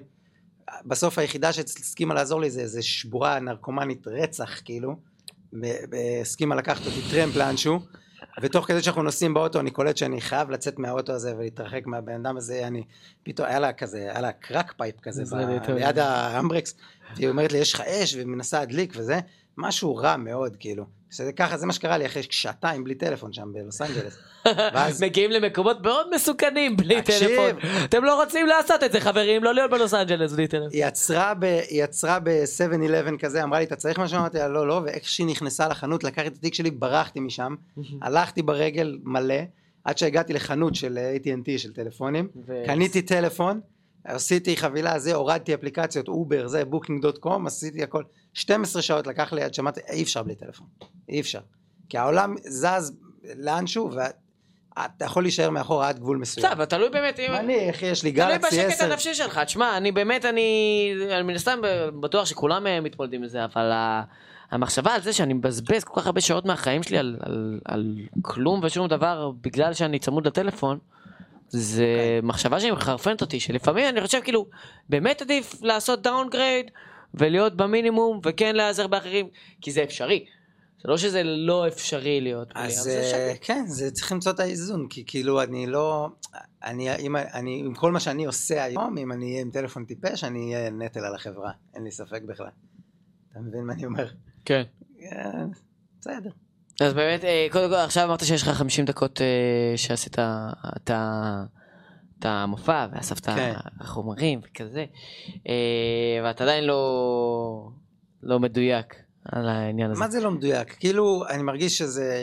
[0.86, 4.96] בסוף היחידה שהסכימה לעזור לי זה איזה שבורה נרקומנית רצח, כאילו.
[6.22, 7.80] הסכימה לקחת אותי טרמפ לאנשהו,
[8.42, 12.38] ותוך כדי שאנחנו נוסעים באוטו אני קולט שאני חייב לצאת מהאוטו הזה ולהתרחק מהבן אדם
[12.38, 12.84] הזה, אני
[13.24, 15.72] פתאום, היה לה כזה, היה לה crack pipe כזה ב-.
[15.72, 16.76] ליד ה handbrakes,
[17.16, 19.20] והיא אומרת לי יש לך אש ומנסה להדליק וזה,
[19.58, 20.86] משהו רע מאוד כאילו.
[21.12, 24.18] שזה ככה, זה מה שקרה לי אחרי שעתיים בלי טלפון שם בלוס אנג'לס.
[24.74, 27.30] ואז מגיעים למקומות מאוד מסוכנים בלי תקשיב.
[27.30, 27.70] טלפון.
[27.84, 30.70] אתם לא רוצים לעשות את זה חברים, לא להיות בלוס אנג'לס בלי טלפון.
[30.72, 31.44] היא עצרה ב...
[31.44, 34.18] היא עצרה ב-7-11 כזה, אמרה לי, אתה צריך משהו?
[34.20, 37.56] אמרתי לה, לא, לא, ואיך שהיא נכנסה לחנות, לקחתי את התיק שלי, ברחתי משם,
[38.02, 39.36] הלכתי ברגל מלא,
[39.84, 43.60] עד שהגעתי לחנות של AT&T של טלפונים, ו- קניתי טלפון,
[44.04, 48.04] עשיתי חבילה, זה, הורדתי אפליקציות, אובר, זה, בוקינג דוט קום, עשיתי הכל.
[48.36, 50.68] 12 שעות לקח לי עד שאמרתי, אי אפשר בלי טלפון,
[51.10, 51.40] אי אפשר.
[51.90, 52.94] כי העולם זז
[53.36, 56.48] לאנשהו, ואתה יכול להישאר מאחור עד גבול מסוים.
[56.48, 57.32] בסדר, תלוי באמת אם...
[57.32, 58.68] אני, איך יש לי תלוי גלקסי 10.
[58.68, 61.60] בשקט הנפשי שלך, תשמע, אני באמת, אני, אני מן הסתם
[62.00, 63.72] בטוח שכולם אה, מתמודדים עם זה, אבל
[64.52, 68.60] המחשבה על זה שאני מבזבז כל כך הרבה שעות מהחיים שלי על, על, על כלום
[68.64, 70.80] ושום דבר בגלל שאני צמוד לטלפון,
[71.50, 74.46] זה מחשבה שהיא מחרפנת אותי, שלפעמים אני חושב כאילו,
[74.90, 76.72] באמת עדיף לעשות downgrade
[77.18, 79.28] ולהיות במינימום וכן להיעזר באחרים,
[79.62, 80.26] כי זה אפשרי.
[80.84, 83.38] זה לא שזה לא אפשרי להיות בלי, אבל אז זה אה, אפשרי.
[83.42, 86.10] כן, זה צריך למצוא את האיזון, כי כאילו אני לא,
[86.64, 90.24] אני, אם, אני, עם כל מה שאני עושה היום, אם אני אהיה עם טלפון טיפש,
[90.24, 92.48] אני אהיה נטל על החברה, אין לי ספק בכלל.
[93.32, 94.08] אתה מבין מה אני אומר?
[94.46, 94.64] כן.
[95.12, 95.32] אה,
[96.02, 96.30] בסדר.
[96.82, 100.16] אז באמת, אה, קודם כל, עכשיו אמרת שיש לך 50 דקות אה, שעשית
[100.78, 101.44] את ה-
[102.26, 103.54] המופע ואספת כן.
[103.84, 104.86] חומרים וכזה,
[105.50, 105.54] אה,
[106.24, 107.70] ואתה עדיין לא
[108.24, 108.96] לא מדויק
[109.32, 110.00] על העניין הזה.
[110.00, 110.76] מה זה לא מדויק?
[110.80, 112.14] כאילו, אני מרגיש שזה...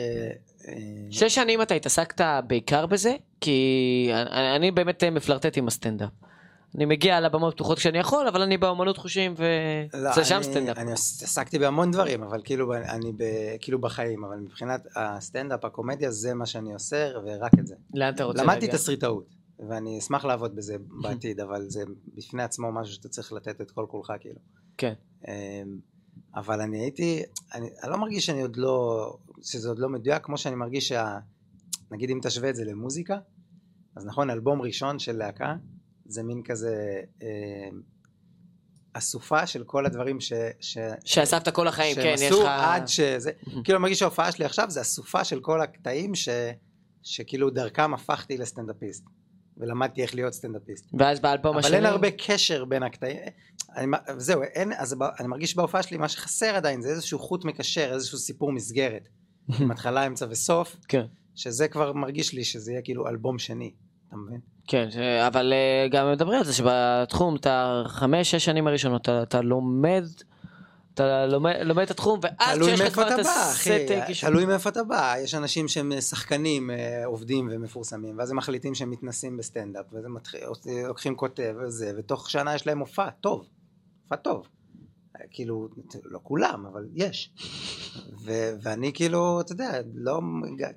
[0.68, 0.74] אה,
[1.10, 6.10] שש שנים אתה התעסקת בעיקר בזה, כי אני, אני באמת מפלרטט עם הסטנדאפ.
[6.76, 9.34] אני מגיע לבמות פתוחות כשאני יכול, אבל אני באמנות חושים
[9.94, 10.78] לא, וזה שם אני- סטנדאפ.
[10.78, 13.22] אני עסקתי בהמון דברים, אבל כאילו אני ב,
[13.60, 17.74] כאילו בחיים, אבל מבחינת הסטנדאפ, הקומדיה, זה מה שאני עושה, ורק את זה.
[17.94, 18.74] לאן אתה רוצה למדתי להגיע?
[18.78, 19.24] תסריטאות,
[19.68, 21.84] ואני אשמח לעבוד בזה בעתיד, אבל זה
[22.14, 24.40] בפני עצמו משהו שאתה צריך לתת את כל כולך, כאילו.
[24.76, 24.94] כן.
[25.28, 25.78] אמ,
[26.34, 27.22] אבל אני הייתי,
[27.54, 31.18] אני, אני לא מרגיש שאני עוד לא, שזה עוד לא מדויק, כמו שאני מרגיש שה...
[31.90, 33.18] נגיד אם תשווה את זה למוזיקה,
[33.96, 35.54] אז נכון, אלבום ראשון של להקה,
[36.06, 37.82] זה מין כזה אמ,
[38.92, 40.32] אסופה של כל הדברים ש...
[40.60, 40.78] ש...
[41.04, 42.48] שאספת כל החיים, כן, שהם יש עשו לך...
[42.48, 43.30] עד שזה,
[43.64, 46.28] כאילו אני מרגיש שההופעה שלי עכשיו זה אסופה של כל הקטעים ש...
[47.02, 49.04] שכאילו דרכם הפכתי לסטנדאפיסט,
[49.56, 50.86] ולמדתי איך להיות סטנדאפיסט.
[50.98, 51.76] ואז באלבום אבל השני...
[51.76, 53.16] אין הרבה קשר בין הקטעים,
[53.76, 53.86] אני,
[54.16, 58.18] זהו, אין, אז אני מרגיש בהופעה שלי מה שחסר עדיין זה איזשהו חוט מקשר, איזשהו
[58.18, 59.08] סיפור מסגרת,
[59.60, 61.04] עם התחלה, אמצע וסוף, כן.
[61.34, 63.72] שזה כבר מרגיש לי שזה יהיה כאילו אלבום שני,
[64.08, 64.40] אתה מבין?
[64.66, 64.88] כן,
[65.26, 70.04] אבל אה, גם מדברים על זה שבתחום, אתה חמש, שש שנים הראשונות, אתה, אתה לומד,
[70.94, 72.20] אתה לומד, לומד את התחום,
[72.54, 74.06] תלוי כשיש לך כבר את הסט אחי, אה.
[74.20, 78.90] תלוי מאיפה אתה בא, יש אנשים שהם שחקנים אה, עובדים ומפורסמים, ואז הם מחליטים שהם
[78.90, 80.16] מתנסים בסטנדאפ, ואז הם
[80.88, 83.48] לוקחים כותב וזה, ותוך שנה יש להם מופע טוב,
[84.02, 84.48] מופע טוב.
[85.16, 85.68] אה, כאילו,
[86.04, 87.32] לא כולם, אבל יש.
[88.24, 90.20] ו- ואני כאילו, אתה יודע, לא,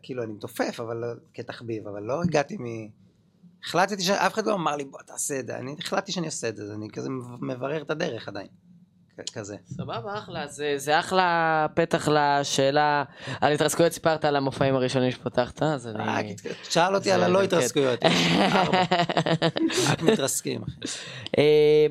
[0.03, 1.03] כאילו, אני מתופף, אבל
[1.34, 2.66] כתחביב, אבל לא הגעתי מ...
[3.63, 6.55] החלטתי שאף אחד לא אמר לי בוא תעשה את זה, אני החלטתי שאני עושה את
[6.55, 7.09] זה, אני כזה
[7.41, 8.47] מברר את הדרך עדיין,
[9.34, 9.55] כזה.
[9.68, 13.03] סבבה, אחלה, זה, זה אחלה פתח לשאלה
[13.41, 16.03] על התרסקויות, סיפרת על המופעים הראשונים שפתחת, אז אני...
[16.34, 17.43] התק- שאל אותי על הלא.
[17.43, 17.99] התרסקויות,
[19.89, 20.61] רק מתרסקים.
[21.38, 21.86] אה,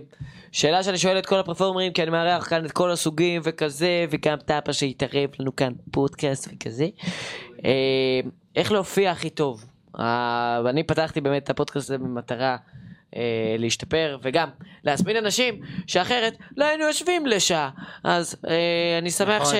[0.52, 4.36] שאלה שאני שואל את כל הפרפורמרים, כי אני מארח כאן את כל הסוגים וכזה, וגם
[4.44, 6.86] טאפה שהתערב לנו כאן פודקאסט וכזה.
[7.64, 8.20] אה,
[8.56, 9.64] איך להופיע הכי טוב?
[9.98, 12.56] אה, ואני פתחתי באמת את הפודקאסט הזה במטרה
[13.16, 13.20] אה,
[13.58, 14.48] להשתפר, וגם
[14.84, 15.54] להזמין אנשים
[15.86, 17.70] שאחרת לא היינו יושבים לשעה.
[18.04, 19.54] אז אה, אני שמח נכון.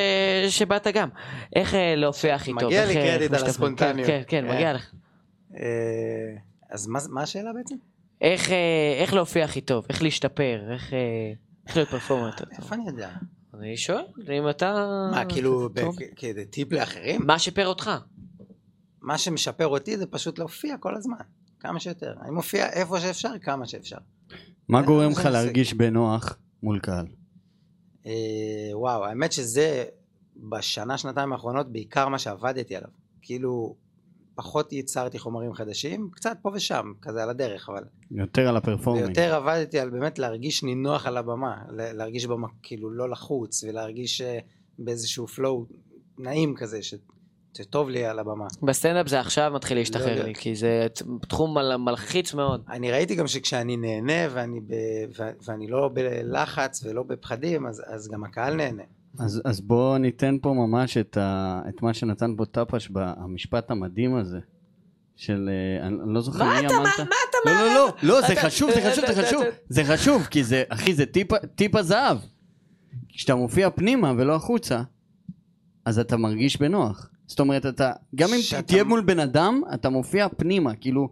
[0.49, 0.59] ש...
[0.59, 1.09] שבאת גם.
[1.57, 2.65] איך אה, להופיע הכי טוב?
[2.65, 3.47] מגיע לי אה, קרדיט על?
[3.47, 4.07] הספונטניות.
[4.07, 4.55] כן, כן, כן.
[4.55, 4.93] מגיע לך.
[5.57, 5.61] אה,
[6.71, 7.75] אז מה- מה השאלה בעצם?
[8.21, 8.57] איך, אה,
[8.99, 9.87] איך להופיע הכי טוב?
[9.89, 10.61] איך להשתפר?
[10.73, 10.99] איך, אה,
[11.67, 12.55] איך להיות פרפורמר יותר טוב?
[12.63, 13.11] איפה אני יודע?
[13.61, 14.75] אני שואל, אם אתה...
[15.13, 15.97] מה, כאילו, ב- טוב.
[15.99, 17.21] כ- כדי טיפ לאחרים?
[17.27, 17.91] מה שיפר אותך?
[19.03, 21.17] מה שמשפר אותי זה פשוט להופיע כל הזמן,
[21.65, 22.15] כמה שיותר.
[22.23, 23.97] אני מופיע איפה שאפשר, כמה שאפשר.
[24.69, 25.25] מה זה- גורם לך.
[25.25, 27.07] להרגיש בנוח מול קהל?
[28.07, 28.13] אה,
[28.73, 29.85] וואו, האמת שזה
[30.37, 32.89] בשנה, שנתיים האחרונות בעיקר מה שעבדתי עליו.
[33.23, 33.77] כאילו,
[34.35, 37.85] פחות ייצרתי חומרים חדשים, קצת פה ושם, כזה על הדרך, אבל...
[38.11, 39.07] יותר על הפרפורמינג.
[39.07, 44.39] ויותר עבדתי על באמת להרגיש נינוח על הבמה, להרגיש במה, כאילו לא לחוץ, ולהרגיש אה,
[44.79, 45.75] באיזשהו flow
[46.19, 46.95] נעים כזה, ש-
[47.57, 48.47] שטוב לי על הבמה.
[48.63, 50.23] בסטנדאפ זה עכשיו מתחיל לא להשתחרר יודע.
[50.25, 50.87] לי, כי זה
[51.29, 52.63] תחום מל- מלחיץ מאוד.
[52.71, 54.73] אני ראיתי גם שכשאני נהנה ואני, ב,
[55.19, 58.83] ו, ואני לא בלחץ ולא בפחדים, אז, אז גם הקהל נהנה.
[59.19, 64.17] אז, אז בוא ניתן פה ממש את, ה, את מה שנתן פה טפש במשפט המדהים
[64.17, 64.39] הזה.
[65.17, 65.51] של,
[65.81, 66.71] אה, אני, לא זוכר מה מי אמרת.
[66.71, 69.43] מה מה אתה לא, לא, לא, לא, זה אתה- חשוב, זה חשוב, זה חשוב.
[69.69, 71.05] זה חשוב, כי זה, אחי, זה
[71.55, 72.19] טיפ הזהב.
[73.09, 74.83] כשאתה מופיע פנימה ולא החוצה,
[75.85, 77.11] אז אתה מרגיש בנוח.
[77.27, 81.09] זאת אומרת, אתה, גם אם שאתה- תהיה מול בן אדם, אתה מופיע פנימה, כאילו,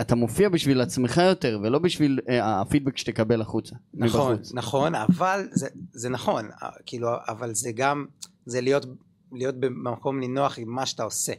[0.00, 3.76] אתה מופיע בשביל עצמך יותר, ולא בשביל אה, הפידבק שתקבל החוצה.
[3.94, 4.54] נכון, מבחוץ.
[4.54, 8.06] נכון, אבל זה, זה נכון, אה, כאילו, אבל זה גם,
[8.46, 8.86] זה להיות,
[9.32, 11.32] להיות במקום נינוח עם מה שאתה עושה.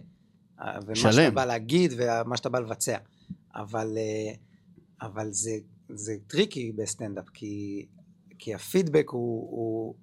[0.61, 1.11] אה, ומה שלם.
[1.11, 2.97] שאתה בא להגיד ומה שאתה בא לבצע.
[3.55, 4.33] אבל, אה,
[5.07, 5.51] אבל זה,
[5.89, 7.85] זה tricky בסטנדאפ, כי,
[8.39, 9.95] כי הפידבק הוא, הוא,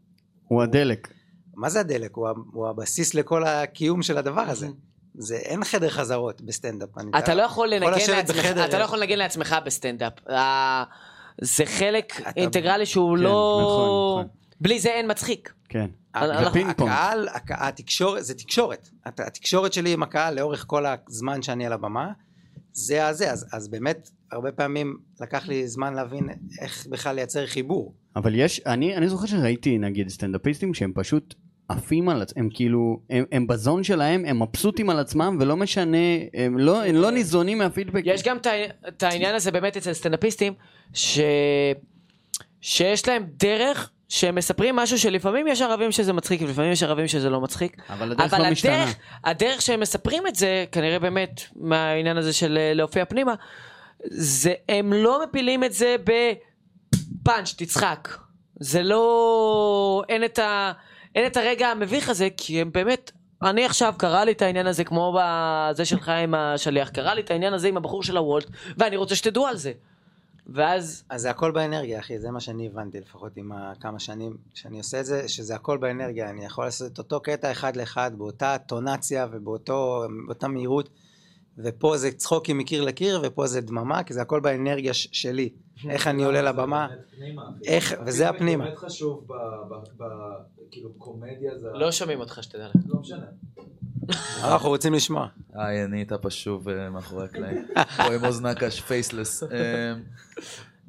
[0.49, 1.13] הוא הדלק.
[1.59, 2.15] מה זה הדלק?
[2.17, 4.69] הוא, הוא הבסיס לכל הקיום של הדבר הזה.
[5.15, 6.89] זה, אין חדר חזרות בסטנדאפ.
[7.19, 10.13] אתה לא יכול לנגן לעצמך, אתה לא יכול לנגן לעצמך בסטנדאפ.
[10.31, 10.85] אה,
[11.41, 13.59] זה חלק אתה- אינטגרלי שהוא כן, לא...
[13.63, 14.27] נכון, נכון.
[14.61, 15.53] בלי זה אין מצחיק.
[15.69, 15.87] כן.
[16.15, 16.91] אנחנו- זה פינג פונג.
[16.91, 18.89] הקהל, הק- התקשורת, זה תקשורת.
[19.07, 22.13] הת- התקשורת שלי עם הקהל לאורך כל הזמן שאני על הבמה,
[22.73, 23.33] זה הזה.
[23.33, 26.29] אז, אז באמת, הרבה פעמים לקח לי זמן להבין
[26.61, 27.95] איך בכלל לייצר חיבור.
[28.17, 31.35] אבל יש, אני, אני זוכר שראיתי נגיד סטנדאפיסטים שהם פשוט
[31.69, 35.97] עפים על עצמם, הם כאילו, הם, הם בזון שלהם, הם מבסוטים על עצמם ולא משנה,
[36.35, 38.03] הם לא, הם לא ניזונים מהפידבק.
[38.05, 38.37] יש גם
[38.89, 40.53] את העניין הזה באמת אצל סטנדאפיסטים,
[40.95, 41.21] ש...
[42.61, 47.31] שיש להם דרך שהם מספרים משהו שלפעמים יש ערבים שזה מצחיק ולפעמים יש ערבים שזה
[47.31, 47.77] לא מצחיק.
[47.91, 48.83] אבל הדרך אבל לא משתנה.
[48.83, 53.35] הדרך, הדרך שהם מספרים את זה, כנראה באמת מהעניין הזה של אה, להופיע פנימה,
[54.11, 58.09] זה, הם לא מפילים את זה בפאנץ', תצחק.
[58.61, 60.03] זה לא...
[60.09, 60.73] אין את, ה,
[61.15, 63.11] אין את הרגע המביך הזה, כי הם באמת...
[63.43, 67.31] אני עכשיו קרה לי את העניין הזה כמו בזה שלך עם השליח, קרה לי את
[67.31, 68.47] העניין הזה עם הבחור של הוולט,
[68.77, 69.73] ואני רוצה שתדעו על זה.
[70.47, 74.79] ואז אז זה הכל באנרגיה, אחי, זה מה שאני הבנתי לפחות עם הכמה שנים שאני
[74.79, 78.57] עושה את זה, שזה הכל באנרגיה, אני יכול לעשות את אותו קטע אחד לאחד, באותה
[78.67, 80.89] טונציה ובאותה מהירות,
[81.65, 85.49] ופה זה צחוקים מקיר לקיר, ופה זה דממה, כי זה הכל באנרגיה ש- שלי.
[85.91, 86.89] איך אני עולה לבמה,
[87.67, 88.65] איך, וזה הפנימה.
[88.65, 89.33] באמת חשוב ב...
[89.71, 90.07] ב- ב-
[90.71, 91.69] כאילו קומדיה זה...
[91.73, 92.75] לא שומעים אותך שתדע לך.
[92.87, 93.27] לא משנה.
[94.45, 95.27] אנחנו רוצים לשמוע.
[95.55, 97.67] היי, אני איתה פשוב אה, מאחורי הקלעים.
[97.97, 99.43] פה עם אוזנה קש פייסלס.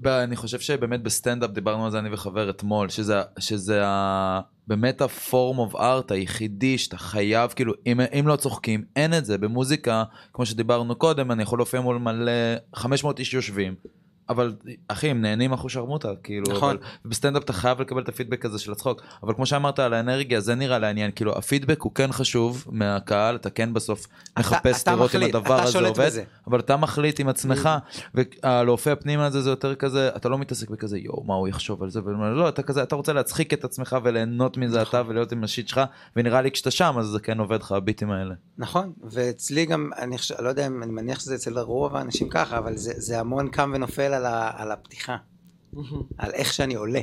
[0.06, 4.41] אני חושב שבאמת בסטנדאפ דיברנו על זה אני וחבר אתמול, שזה, שזה ה...
[4.68, 9.38] באמת הפורם אוף ארט היחידי שאתה חייב, כאילו, אם, אם לא צוחקים, אין את זה.
[9.38, 12.32] במוזיקה, כמו שדיברנו קודם, אני יכול להופיע מול מלא,
[12.76, 13.76] 500 איש יושבים.
[14.30, 14.55] אבל
[14.88, 16.69] אחי, הם נהנים אחו שרמוטה, כאילו, נכון.
[16.75, 20.39] אבל בסטנדאפ אתה חייב לקבל את הפידבק הזה של הצחוק, אבל כמו שאמרת על האנרגיה,
[20.39, 24.07] זה נראה לי העניין, כאילו הפידבק הוא כן חשוב מהקהל, אתה כן בסוף
[24.39, 26.23] מחפש אתה לראות אם מחליט, הדבר אתה הזה עובד, בזה.
[26.47, 27.69] אבל אתה מחליט עם עצמך,
[28.15, 31.89] ולהופיע פנימה הזה זה יותר כזה, אתה לא מתעסק בכזה יואו מה הוא יחשוב על
[31.89, 34.99] זה, ולא, לא, אתה כזה, אתה רוצה להצחיק את עצמך וליהנות מזה נכון.
[34.99, 35.82] אתה ולהיות עם השיט שלך,
[36.15, 38.36] ונראה לי כשאתה שם אז זה כן עובד לך הביטים האלה.
[38.57, 42.77] נכון, ואצלי גם, אני לא יודע אם, אני מניח שזה אצל רוב האנשים ככה, אבל
[42.77, 45.17] זה, זה המון קם ונופל על, ה, על הפתיחה,
[46.17, 47.01] על איך שאני עולה,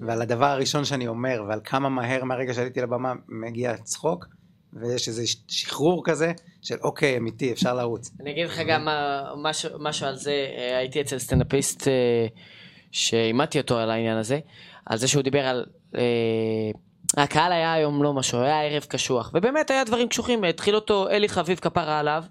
[0.00, 4.26] ועל הדבר הראשון שאני אומר, ועל כמה מהר מהרגע שעליתי לבמה מגיע צחוק,
[4.72, 6.32] ויש איזה שחרור כזה,
[6.62, 8.10] של אוקיי, אמיתי, אפשר לרוץ.
[8.20, 8.88] אני אגיד לך גם
[9.42, 12.26] משהו, משהו על זה, אה, הייתי אצל סטנדאפיסט אה,
[12.90, 14.38] שהימדתי אותו על העניין הזה,
[14.86, 15.66] על זה שהוא דיבר על...
[15.96, 16.70] אה,
[17.16, 21.28] הקהל היה היום לא משהו, היה ערב קשוח, ובאמת היה דברים קשוחים, התחיל אותו אלי
[21.28, 22.24] חביב כפרה עליו,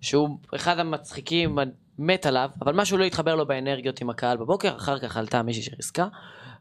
[0.00, 1.58] שהוא אחד המצחיקים,
[1.98, 5.62] מת עליו, אבל משהו לא התחבר לו באנרגיות עם הקהל בבוקר, אחר כך עלתה מישהי
[5.62, 6.06] שריסקה,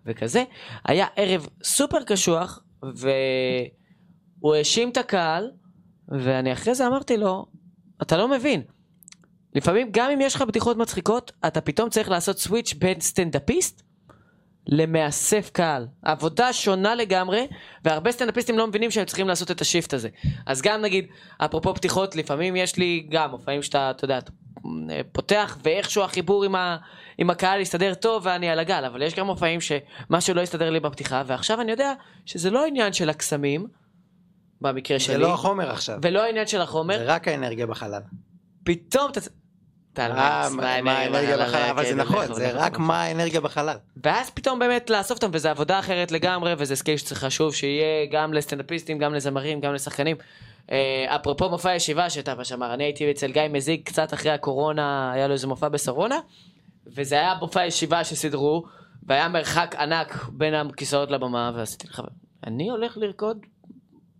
[0.06, 0.44] וכזה.
[0.86, 2.60] היה ערב סופר קשוח,
[4.42, 5.52] והוא האשים את הקהל,
[6.08, 7.46] ואני אחרי זה אמרתי לו,
[8.02, 8.62] אתה לא מבין.
[9.56, 13.84] לפעמים גם אם יש לך בדיחות מצחיקות, אתה פתאום צריך לעשות סוויץ' בין סטנדאפיסט
[14.68, 15.88] למאסף קהל.
[16.02, 17.48] עבודה שונה לגמרי,
[17.84, 20.10] והרבה סטנדאפיסטים לא מבינים שהם צריכים לעשות את השיפט הזה.
[20.46, 21.06] אז גם נגיד,
[21.38, 24.20] אפרופו פתיחות, לפעמים יש לי גם מופעים שאתה, אתה יודע,
[25.12, 26.78] פותח ואיכשהו החיבור עם, ה,
[27.18, 30.80] עם הקהל יסתדר טוב ואני על הגל, אבל יש גם מופעים שמשהו לא יסתדר לי
[30.80, 31.94] בפתיחה, ועכשיו אני יודע
[32.26, 33.68] שזה לא עניין של הקסמים,
[34.62, 38.02] במקרה זה שלי, לא החומר עכשיו, ולא העניין של החומר, זה רק האנרגיה בחלל.
[38.64, 39.20] פתאום אתה...
[41.46, 42.86] בחלל, אבל זה כן, נכון, נכון, זה רק נכון.
[42.86, 43.78] מה האנרגיה בחלל.
[44.04, 48.34] ואז פתאום באמת לאסוף אותם, וזו עבודה אחרת לגמרי, וזה skill שצריך חשוב שיהיה גם
[48.34, 50.18] לסטנדאפיסטים, גם לזמרים, גם לשחקנים.
[50.72, 55.28] אה, אפרופו מופע ישיבה שטאפש אמר, אני הייתי אצל גיא מזיג קצת אחרי הקורונה, היה
[55.28, 56.20] לו איזה מופע בשרונה,
[56.88, 58.64] וזה היה מופע ישיבה שסידרו,
[59.04, 62.02] והיה מרחק ענק בין הכיסאות לבמה, ועשיתי לך,
[62.48, 63.38] אני הולך לרקוד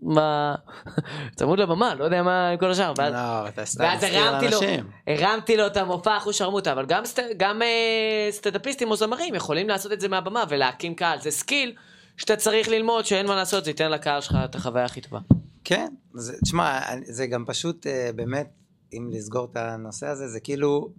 [0.02, 0.56] מה...
[1.36, 2.94] צמוד לבמה, לא יודע מה עם כל השאר.
[2.98, 4.90] ואז- לא, אתה סתם ואז מזכיר לאנשים.
[5.08, 9.70] הרמתי לו את המופע אחוז שרמוטה, אבל גם, סט, גם אה, סטנדאפיסטים או זמרים יכולים
[9.70, 11.20] לעשות את זה מהבמה ולהקים קהל.
[11.20, 11.76] זה skill
[12.18, 15.20] שאתה צריך ללמוד, שאין מה לעשות, זה ייתן לקהל שלך את החוויה הכי טובה.
[15.64, 18.50] כן, זה, תשמע, זה גם פשוט, אה, באמת,
[18.94, 20.94] אם לסגור את הנושא הזה, זה כאילו,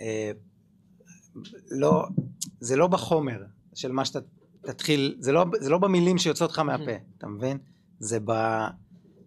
[0.00, 0.30] אה,
[1.70, 2.06] לא,
[2.60, 3.42] זה לא בחומר
[3.74, 4.18] של מה שאתה
[4.60, 7.58] תתחיל, זה לא, זה לא במילים שיוצאות לך מהפה, אתה מבין?
[7.98, 8.32] זה, ב,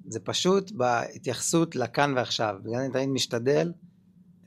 [0.08, 2.56] זה פשוט בהתייחסות לכאן ועכשיו.
[2.64, 3.74] בגלל אני תמיד משתדל,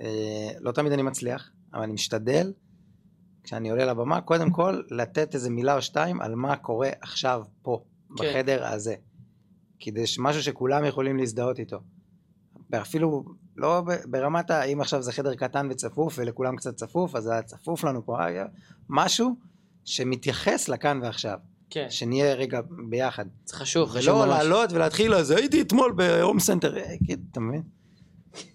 [0.01, 2.53] אה, לא תמיד אני מצליח, אבל אני משתדל,
[3.43, 7.85] כשאני עולה לבמה, קודם כל לתת איזה מילה או שתיים על מה קורה עכשיו פה,
[8.17, 8.25] כן.
[8.25, 8.95] בחדר הזה.
[9.81, 11.81] כדי שמשהו שכולם יכולים להזדהות איתו.
[12.71, 13.25] ואפילו
[13.57, 14.63] לא ברמת ה...
[14.63, 18.45] אם עכשיו זה חדר קטן וצפוף ולכולם קצת צפוף, אז היה צפוף לנו פה, היה
[18.89, 19.37] משהו
[19.85, 21.39] שמתייחס לכאן ועכשיו.
[21.71, 23.25] כן, שנהיה רגע ביחד.
[23.45, 24.39] זה חשוב, חשוב ולא ממש.
[24.39, 27.63] לעלות ולהתחיל, אז הייתי אתמול בהום סנטר, אה, כן, אתה מבין?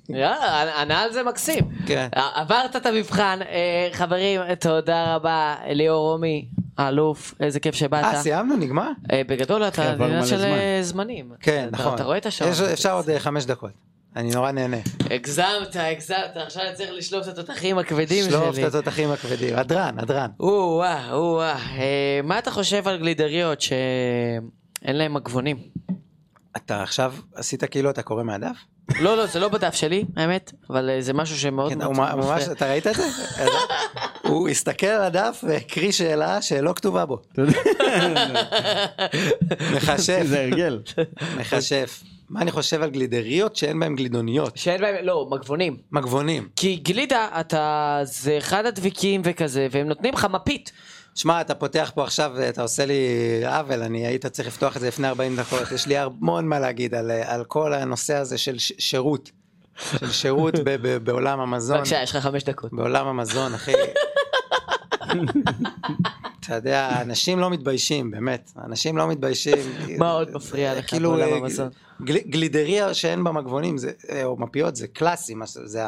[0.10, 1.64] יאללה, הנעל זה מקסים.
[1.86, 2.10] כן.
[2.12, 8.04] עברת את המבחן, אה, חברים, תודה רבה, ליאור רומי, האלוף, איזה כיף שבאת.
[8.04, 8.56] אה, סיימנו?
[8.58, 8.92] נגמר?
[9.12, 10.42] אה, בגדול אתה עניין של.
[10.44, 11.32] אה, זמנים.
[11.40, 11.96] כן, אתה- נכון.
[11.96, 12.52] אתה רואה את השעון.
[12.74, 13.72] אפשר עוד אה, חמש דקות.
[14.16, 14.78] אני נורא נהנה.
[15.10, 18.32] הגזמת, הגזמת, עכשיו אני צריך לשלוף את התותחים הכבדים שלי.
[18.32, 19.56] שלוף את התותחים הכבדים.
[19.58, 20.30] הדרן, הדרן.
[20.40, 21.52] או-אה, או-אה.
[21.54, 23.76] אה, מה אתה חושב על גלידריות שאין
[24.96, 25.58] להם מגבונים?
[26.58, 28.58] אתה עכשיו עשית כאילו אתה קורא מהדף?
[29.00, 32.26] לא, לא, זה לא בדף שלי, האמת, אבל אה, זה משהו שמאוד כן, מאוד הוא
[32.26, 32.44] ממש.
[32.52, 33.04] אתה ראית את זה?
[34.22, 37.22] הוא הסתכל על הדף והקריא שאלה שלא כתובה בו.
[39.76, 40.82] מכשף, זה הרגל.
[41.38, 42.04] מכשף.
[42.30, 44.58] מה אני חושב על גלידריות שאין בהן גלידוניות?
[44.58, 45.78] שאין בהם, לא, מגבונים.
[45.92, 46.48] מגבונים.
[46.56, 50.72] כי גלידה, אתה, זה אחד הדביקים וכזה, והם נותנים לך מפית.
[51.16, 53.00] שמע, אתה פותח פה עכשיו ואתה עושה לי
[53.46, 56.96] עוול, אני היית צריך לפתוח את זה לפני 40 דקות, יש לי המון מה להגיד
[56.96, 59.32] על, על כל הנושא הזה של ש- שירות,
[60.00, 62.74] של שירות ב, ב, בעולם המזון, בבקשה, יש לך חמש דקות.
[62.74, 63.74] בעולם המזון, אחי.
[66.40, 69.58] אתה יודע, אנשים לא מתביישים, באמת, אנשים לא מתביישים.
[69.98, 71.70] מה עוד מפריע לך כאילו, בעולם אה, המזון?
[72.04, 75.84] גל, גלידריה שאין בה מגבונים, זה, אה, או מפיות, זה קלאסי, זה,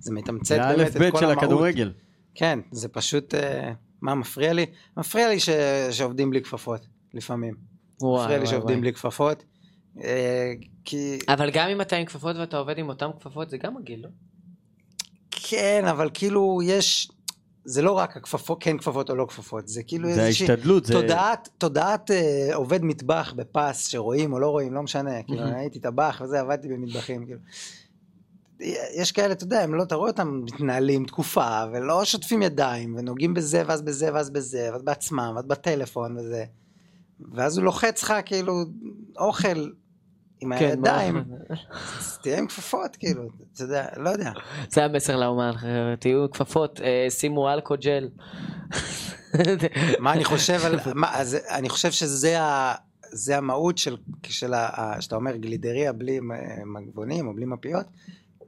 [0.00, 1.42] זה מתמצת זה באמת האלף את בית כל של המהות.
[1.42, 1.92] הכדורגל.
[2.34, 3.72] כן, זה פשוט, אה,
[4.06, 4.66] מה מפריע לי?
[4.96, 5.48] מפריע לי ש...
[5.90, 7.54] שעובדים בלי כפפות, לפעמים.
[8.00, 8.80] וואי, מפריע לי וואי, שעובדים וואי.
[8.80, 9.44] בלי כפפות.
[10.04, 10.52] אה,
[10.84, 14.02] כי, אבל גם אם אתה עם כפפות ואתה עובד עם אותן כפפות, זה גם מגעיל,
[14.02, 14.08] לא?
[15.30, 17.10] כן, אבל כאילו יש,
[17.64, 20.92] זה לא רק הכפפות, כן כפפות או לא כפפות, זה כאילו זה איזושהי ההשתדלות, זה...
[20.92, 25.42] תודעת, תודעת אה, עובד מטבח בפס, שרואים או לא רואים, לא משנה, כאילו.
[25.42, 27.40] אני הייתי טבח וזה, עבדתי במטבחים, כאילו.
[28.94, 33.34] יש כאלה, אתה יודע, הם לא, אתה רואה אותם מתנהלים תקופה, ולא שוטפים ידיים, ונוגעים
[33.34, 36.44] בזה, ואז בזה, ואז בזה, ואז בעצמם, ואז בטלפון וזה.
[37.34, 38.64] ואז הוא לוחץ לך, כאילו,
[39.18, 39.70] אוכל
[40.40, 41.24] עם כן, הידיים,
[42.22, 44.32] תהיה עם כפפות, כאילו, אתה יודע, לא יודע.
[44.70, 45.52] זה המסר לאומן,
[46.00, 48.08] תהיו כפפות, אה, שימו אלכוהול ג'ל.
[50.00, 52.74] מה אני חושב על, מה, אז אני חושב שזה ה,
[53.12, 56.20] זה המהות של, של ה, שאתה אומר גלידריה בלי
[56.66, 57.86] מגבונים או בלי מפיות.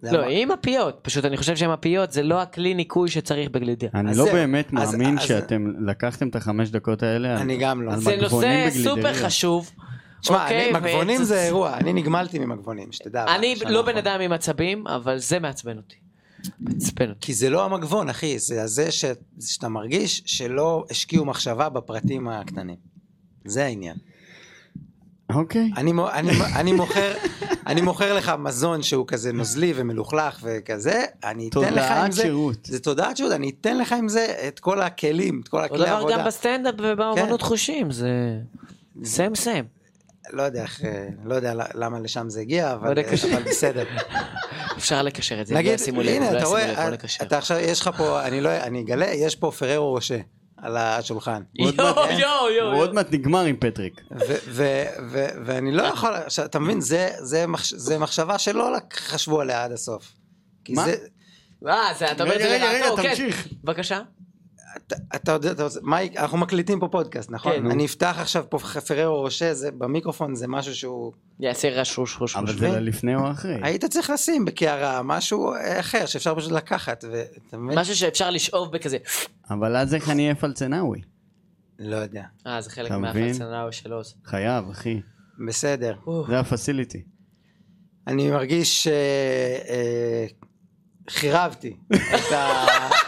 [0.02, 3.88] לא, עם מפיות, פשוט אני חושב שמפיות זה לא הכלי ניקוי שצריך בגלידיה.
[3.94, 7.96] אני לא באמת מאמין שאתם לקחתם את החמש דקות האלה אני גם לא.
[7.96, 9.14] זה נושא סופר.
[9.14, 9.70] חשוב.
[10.20, 13.24] תשמע, אוקיי, אני- מגבונים ו- זה אירוע, אני נגמלתי ממגבונים, שתדע.
[13.36, 13.96] אני לא בן.
[13.96, 15.96] אדם עם עצבים, אבל זה מעצבן אותי.
[16.60, 17.20] מעצבן אותי.
[17.20, 19.04] כי זה לא המגבון, אחי, זה זה ש,
[19.40, 22.76] שאתה מרגיש שלא השקיעו מחשבה בפרטים הקטנים.
[23.44, 23.96] זה העניין.
[25.34, 25.70] אוקיי.
[25.76, 27.12] אני, מו- אני, אני, מוכר,
[27.66, 32.22] אני מוכר לך מזון שהוא כזה נוזלי ומלוכלך וכזה, אני אתן לך עם תודעת זה,
[32.22, 32.56] שירות.
[32.64, 35.86] זה תודעת שירות, אני אתן לך עם זה את כל הכלים, את כל אותו הכלי
[35.86, 36.16] דבר העבודה.
[36.18, 37.46] גם בסטנדאפ ובאמנות כן.
[37.46, 38.08] חושים, זה...
[39.04, 39.62] סם סם.
[40.32, 40.80] לא יודע איך,
[41.24, 43.34] לא יודע למה לשם זה הגיע, לא אבל, קשה.
[43.34, 43.84] אבל בסדר.
[44.76, 46.94] אפשר לקשר את זה, לא נגיד, ישימו לב, הנה, לא אתה רואה, אה.
[47.22, 50.18] אתה עכשיו, יש לך פה, אני לא, אני אגלה, יש פה פררו רושה
[50.62, 51.42] על השולחן.
[51.54, 52.72] יואו.
[52.72, 54.00] הוא עוד מעט נגמר עם פטריק.
[55.44, 56.10] ואני לא יכול,
[56.44, 60.12] אתה מבין, זה, זה, מחש, זה מחשבה שלא חשבו עליה עד הסוף.
[60.68, 60.84] מה?
[60.84, 60.94] זה,
[61.66, 63.08] אה, אתה אומר את זה רגע, כן.
[63.08, 63.48] תמשיך.
[63.64, 64.00] בבקשה.
[64.88, 67.52] אתה, אתה יודע, אתה, רוצה- מה, אנחנו מקליטים פה פודקאסט, נכון?
[67.52, 67.70] כן.
[67.70, 72.36] אני אפתח עכשיו פה פררו רושה, זה במיקרופון זה משהו שהוא, יעשה רש רוש רוש
[72.36, 72.58] אבל.
[72.58, 73.58] זה ללפני או אחרי.
[73.62, 77.78] היית צריך לשים בקערה משהו אחר שאפשר פשוט לקחת, ואתה מבין?
[77.78, 78.96] משהו שאפשר לשאוב בכזה.
[79.50, 81.00] אבל אז איך אני אהיה פלצנאווי?
[81.78, 83.24] לא יודע, אה, זה חלק אתה מבין?
[83.26, 84.04] מהפלצנאו שלו.
[84.04, 84.14] זה.
[84.24, 85.00] חייב, אחי.
[85.48, 85.94] בסדר.
[86.28, 87.02] זה הפסיליטי.
[88.06, 88.88] אני מרגיש
[91.08, 92.56] שחירבתי את ה...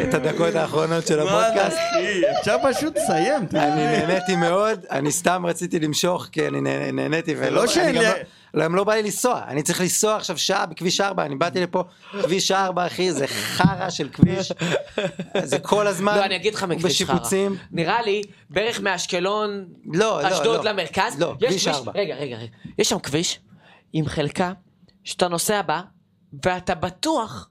[0.00, 1.76] את הדקות האחרונות של הפודקאסט.
[1.76, 2.22] אחי?
[2.40, 3.46] אפשר פשוט לסיים.
[3.54, 3.86] אני?
[3.86, 8.12] נהניתי מאוד, אני סתם רציתי למשוך כי אני נה- נהניתי ולא, לא שאין אני גם
[8.14, 8.22] לי-
[8.54, 11.60] לא, גם לא בא לי לנסוע, אני צריך לנסוע עכשיו שעה בכביש 4, אני באתי
[11.60, 11.84] לפה,
[12.22, 14.52] כביש 4 אחי, זה חרא של כביש,
[15.44, 17.16] זה כל הזמן, לא, אני אגיד לך מכביש חרא.
[17.72, 20.70] נראה לי, בערך מאשקלון, לא, לא, אשדוד לא.
[20.70, 21.92] למרכז, לא, יש כביש כביש, 4.
[21.94, 23.40] רגע, רגע, רגע, יש שם כביש
[23.92, 24.52] עם חלקה
[25.04, 25.80] שאתה נוסע בה,
[26.44, 27.48] ואתה בטוח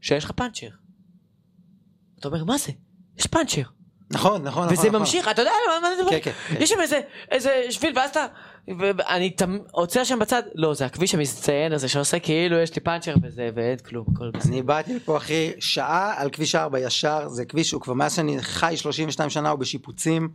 [0.00, 0.66] שיש לך פאנצ'ר.
[2.22, 2.72] אתה אומר, מה זה?
[3.18, 3.62] יש פאנצ'ר.
[4.10, 4.64] נכון, נכון, נכון.
[4.78, 5.00] וזה נכון.
[5.00, 6.10] ממשיך, אתה יודע על מה אני מדבר?
[6.10, 6.62] כן, כן, כן.
[6.62, 7.00] יש שם איזה,
[7.30, 8.26] איזה שביל, ואז אתה,
[8.78, 13.14] ואני תמ- עוצר שם בצד, לא, זה הכביש המזדיין הזה שעושה כאילו יש לי פאנצ'ר
[13.22, 14.52] וזה, ואין כלום, הכל בסדר.
[14.52, 18.42] אני באתי לפה אחי, שעה על כביש 4 ישר, זה כביש שהוא כבר מאז שאני
[18.42, 20.28] חי 32 שנה הוא בשיפוצים,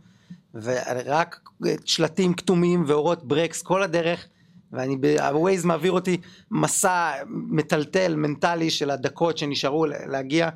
[0.54, 1.40] ורק
[1.84, 4.26] שלטים כתומים ואורות ברקס כל הדרך,
[4.72, 6.16] ואני, ב-Waze מעביר אותי
[6.50, 10.52] מסע מטלטל מנטלי של הדקות שנשארו להגיע, אני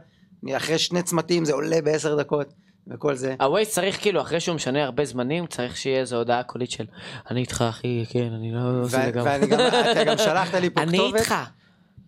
[0.56, 2.52] אחרי שני צמתים זה עולה בעשר דקות,
[2.88, 3.34] וכל זה.
[3.40, 6.84] הווייז צריך כאילו, אחרי שהוא משנה הרבה זמנים, צריך שיהיה איזו הודעה קולית של
[7.30, 9.30] אני איתך אחי, כן, אני לא עושה ו- לגמרי.
[9.30, 9.60] ואני גם,
[9.92, 11.34] אתה גם שלחת לי פה אני כתובת, איתך,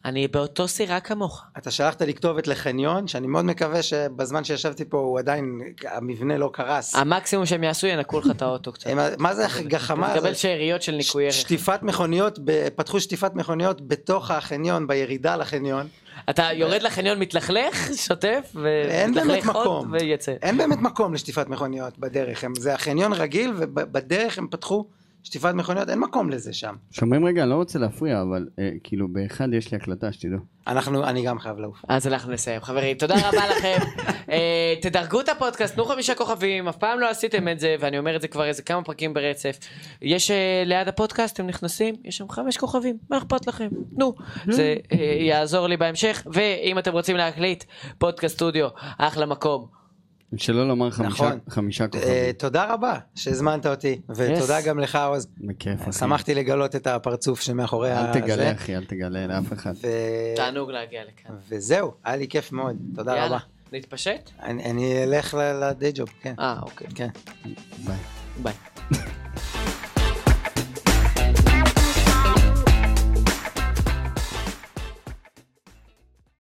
[0.05, 1.43] אני באותו סירה כמוך.
[1.59, 6.51] אתה שלחת לי כתובת לחניון, שאני מאוד מקווה שבזמן שישבתי פה הוא עדיין, המבנה לא
[6.53, 6.95] קרס.
[6.95, 8.91] המקסימום שהם יעשו ינקו לך את האוטו קצת.
[9.19, 10.19] מה זה הגחמה הזאת?
[10.19, 11.35] תקבל שאריות של ניקוי ערך.
[11.35, 12.39] שטיפת מכוניות,
[12.77, 15.87] פתחו שטיפת מכוניות בתוך החניון, בירידה לחניון.
[16.31, 19.87] אתה יורד לחניון מתלכלך, שוטף, ומתלכלך עוד.
[19.91, 20.33] ויצא.
[20.43, 24.85] אין באמת מקום לשטיפת מכוניות בדרך, זה החניון רגיל ובדרך הם פתחו
[25.25, 26.75] שטיפת מכוניות, אין מקום לזה שם.
[26.91, 30.39] שומעים רגע, אני לא רוצה להפריע, אבל אה, כאילו באחד יש לי הקלטה, שתדעו.
[30.67, 31.83] אנחנו, אני גם חייב לעוף.
[31.89, 32.61] אז אנחנו נסיים.
[32.61, 33.79] חברים, תודה רבה לכם.
[34.31, 38.17] אה, תדרגו את הפודקאסט, תנו חמישה כוכבים, אף פעם לא עשיתם את זה, ואני אומר
[38.17, 39.59] את זה כבר איזה כמה פרקים ברצף.
[40.03, 43.69] יש אה, ליד הפודקאסט, אתם נכנסים, יש שם חמש כוכבים, מה אכפת לכם?
[43.95, 44.15] תנו.
[44.57, 47.65] זה אה, יעזור לי בהמשך, ואם אתם רוצים להקליט,
[47.99, 48.69] פודקאסט סטודיו,
[48.99, 49.84] אחלה מקום.
[50.39, 51.39] שלא לומר חמישה, נכון.
[51.49, 52.33] חמישה אה, כוכבים.
[52.39, 54.63] תודה רבה שהזמנת אותי, ותודה Yes.
[54.67, 55.27] גם לך עוז.
[55.41, 55.93] בכיף, אחי.
[55.93, 58.13] שמחתי לגלות את הפרצוף שמאחורי אל ה...
[58.13, 58.53] תגלה, זה.
[58.53, 59.73] אחי, אל תגלה לאף אחד.
[59.83, 59.87] ו...
[60.37, 61.35] תענוג להגיע לכאן.
[61.49, 63.39] וזהו, היה לי כיף מאוד, תודה יאללה, רבה.
[63.73, 64.31] נתפשט?
[64.43, 66.35] אני אני אלך לדיי ג'וב, כן.
[66.39, 66.87] אה, אוקיי.
[66.95, 67.09] כן.
[67.85, 67.97] ביי.
[68.43, 68.55] ביי.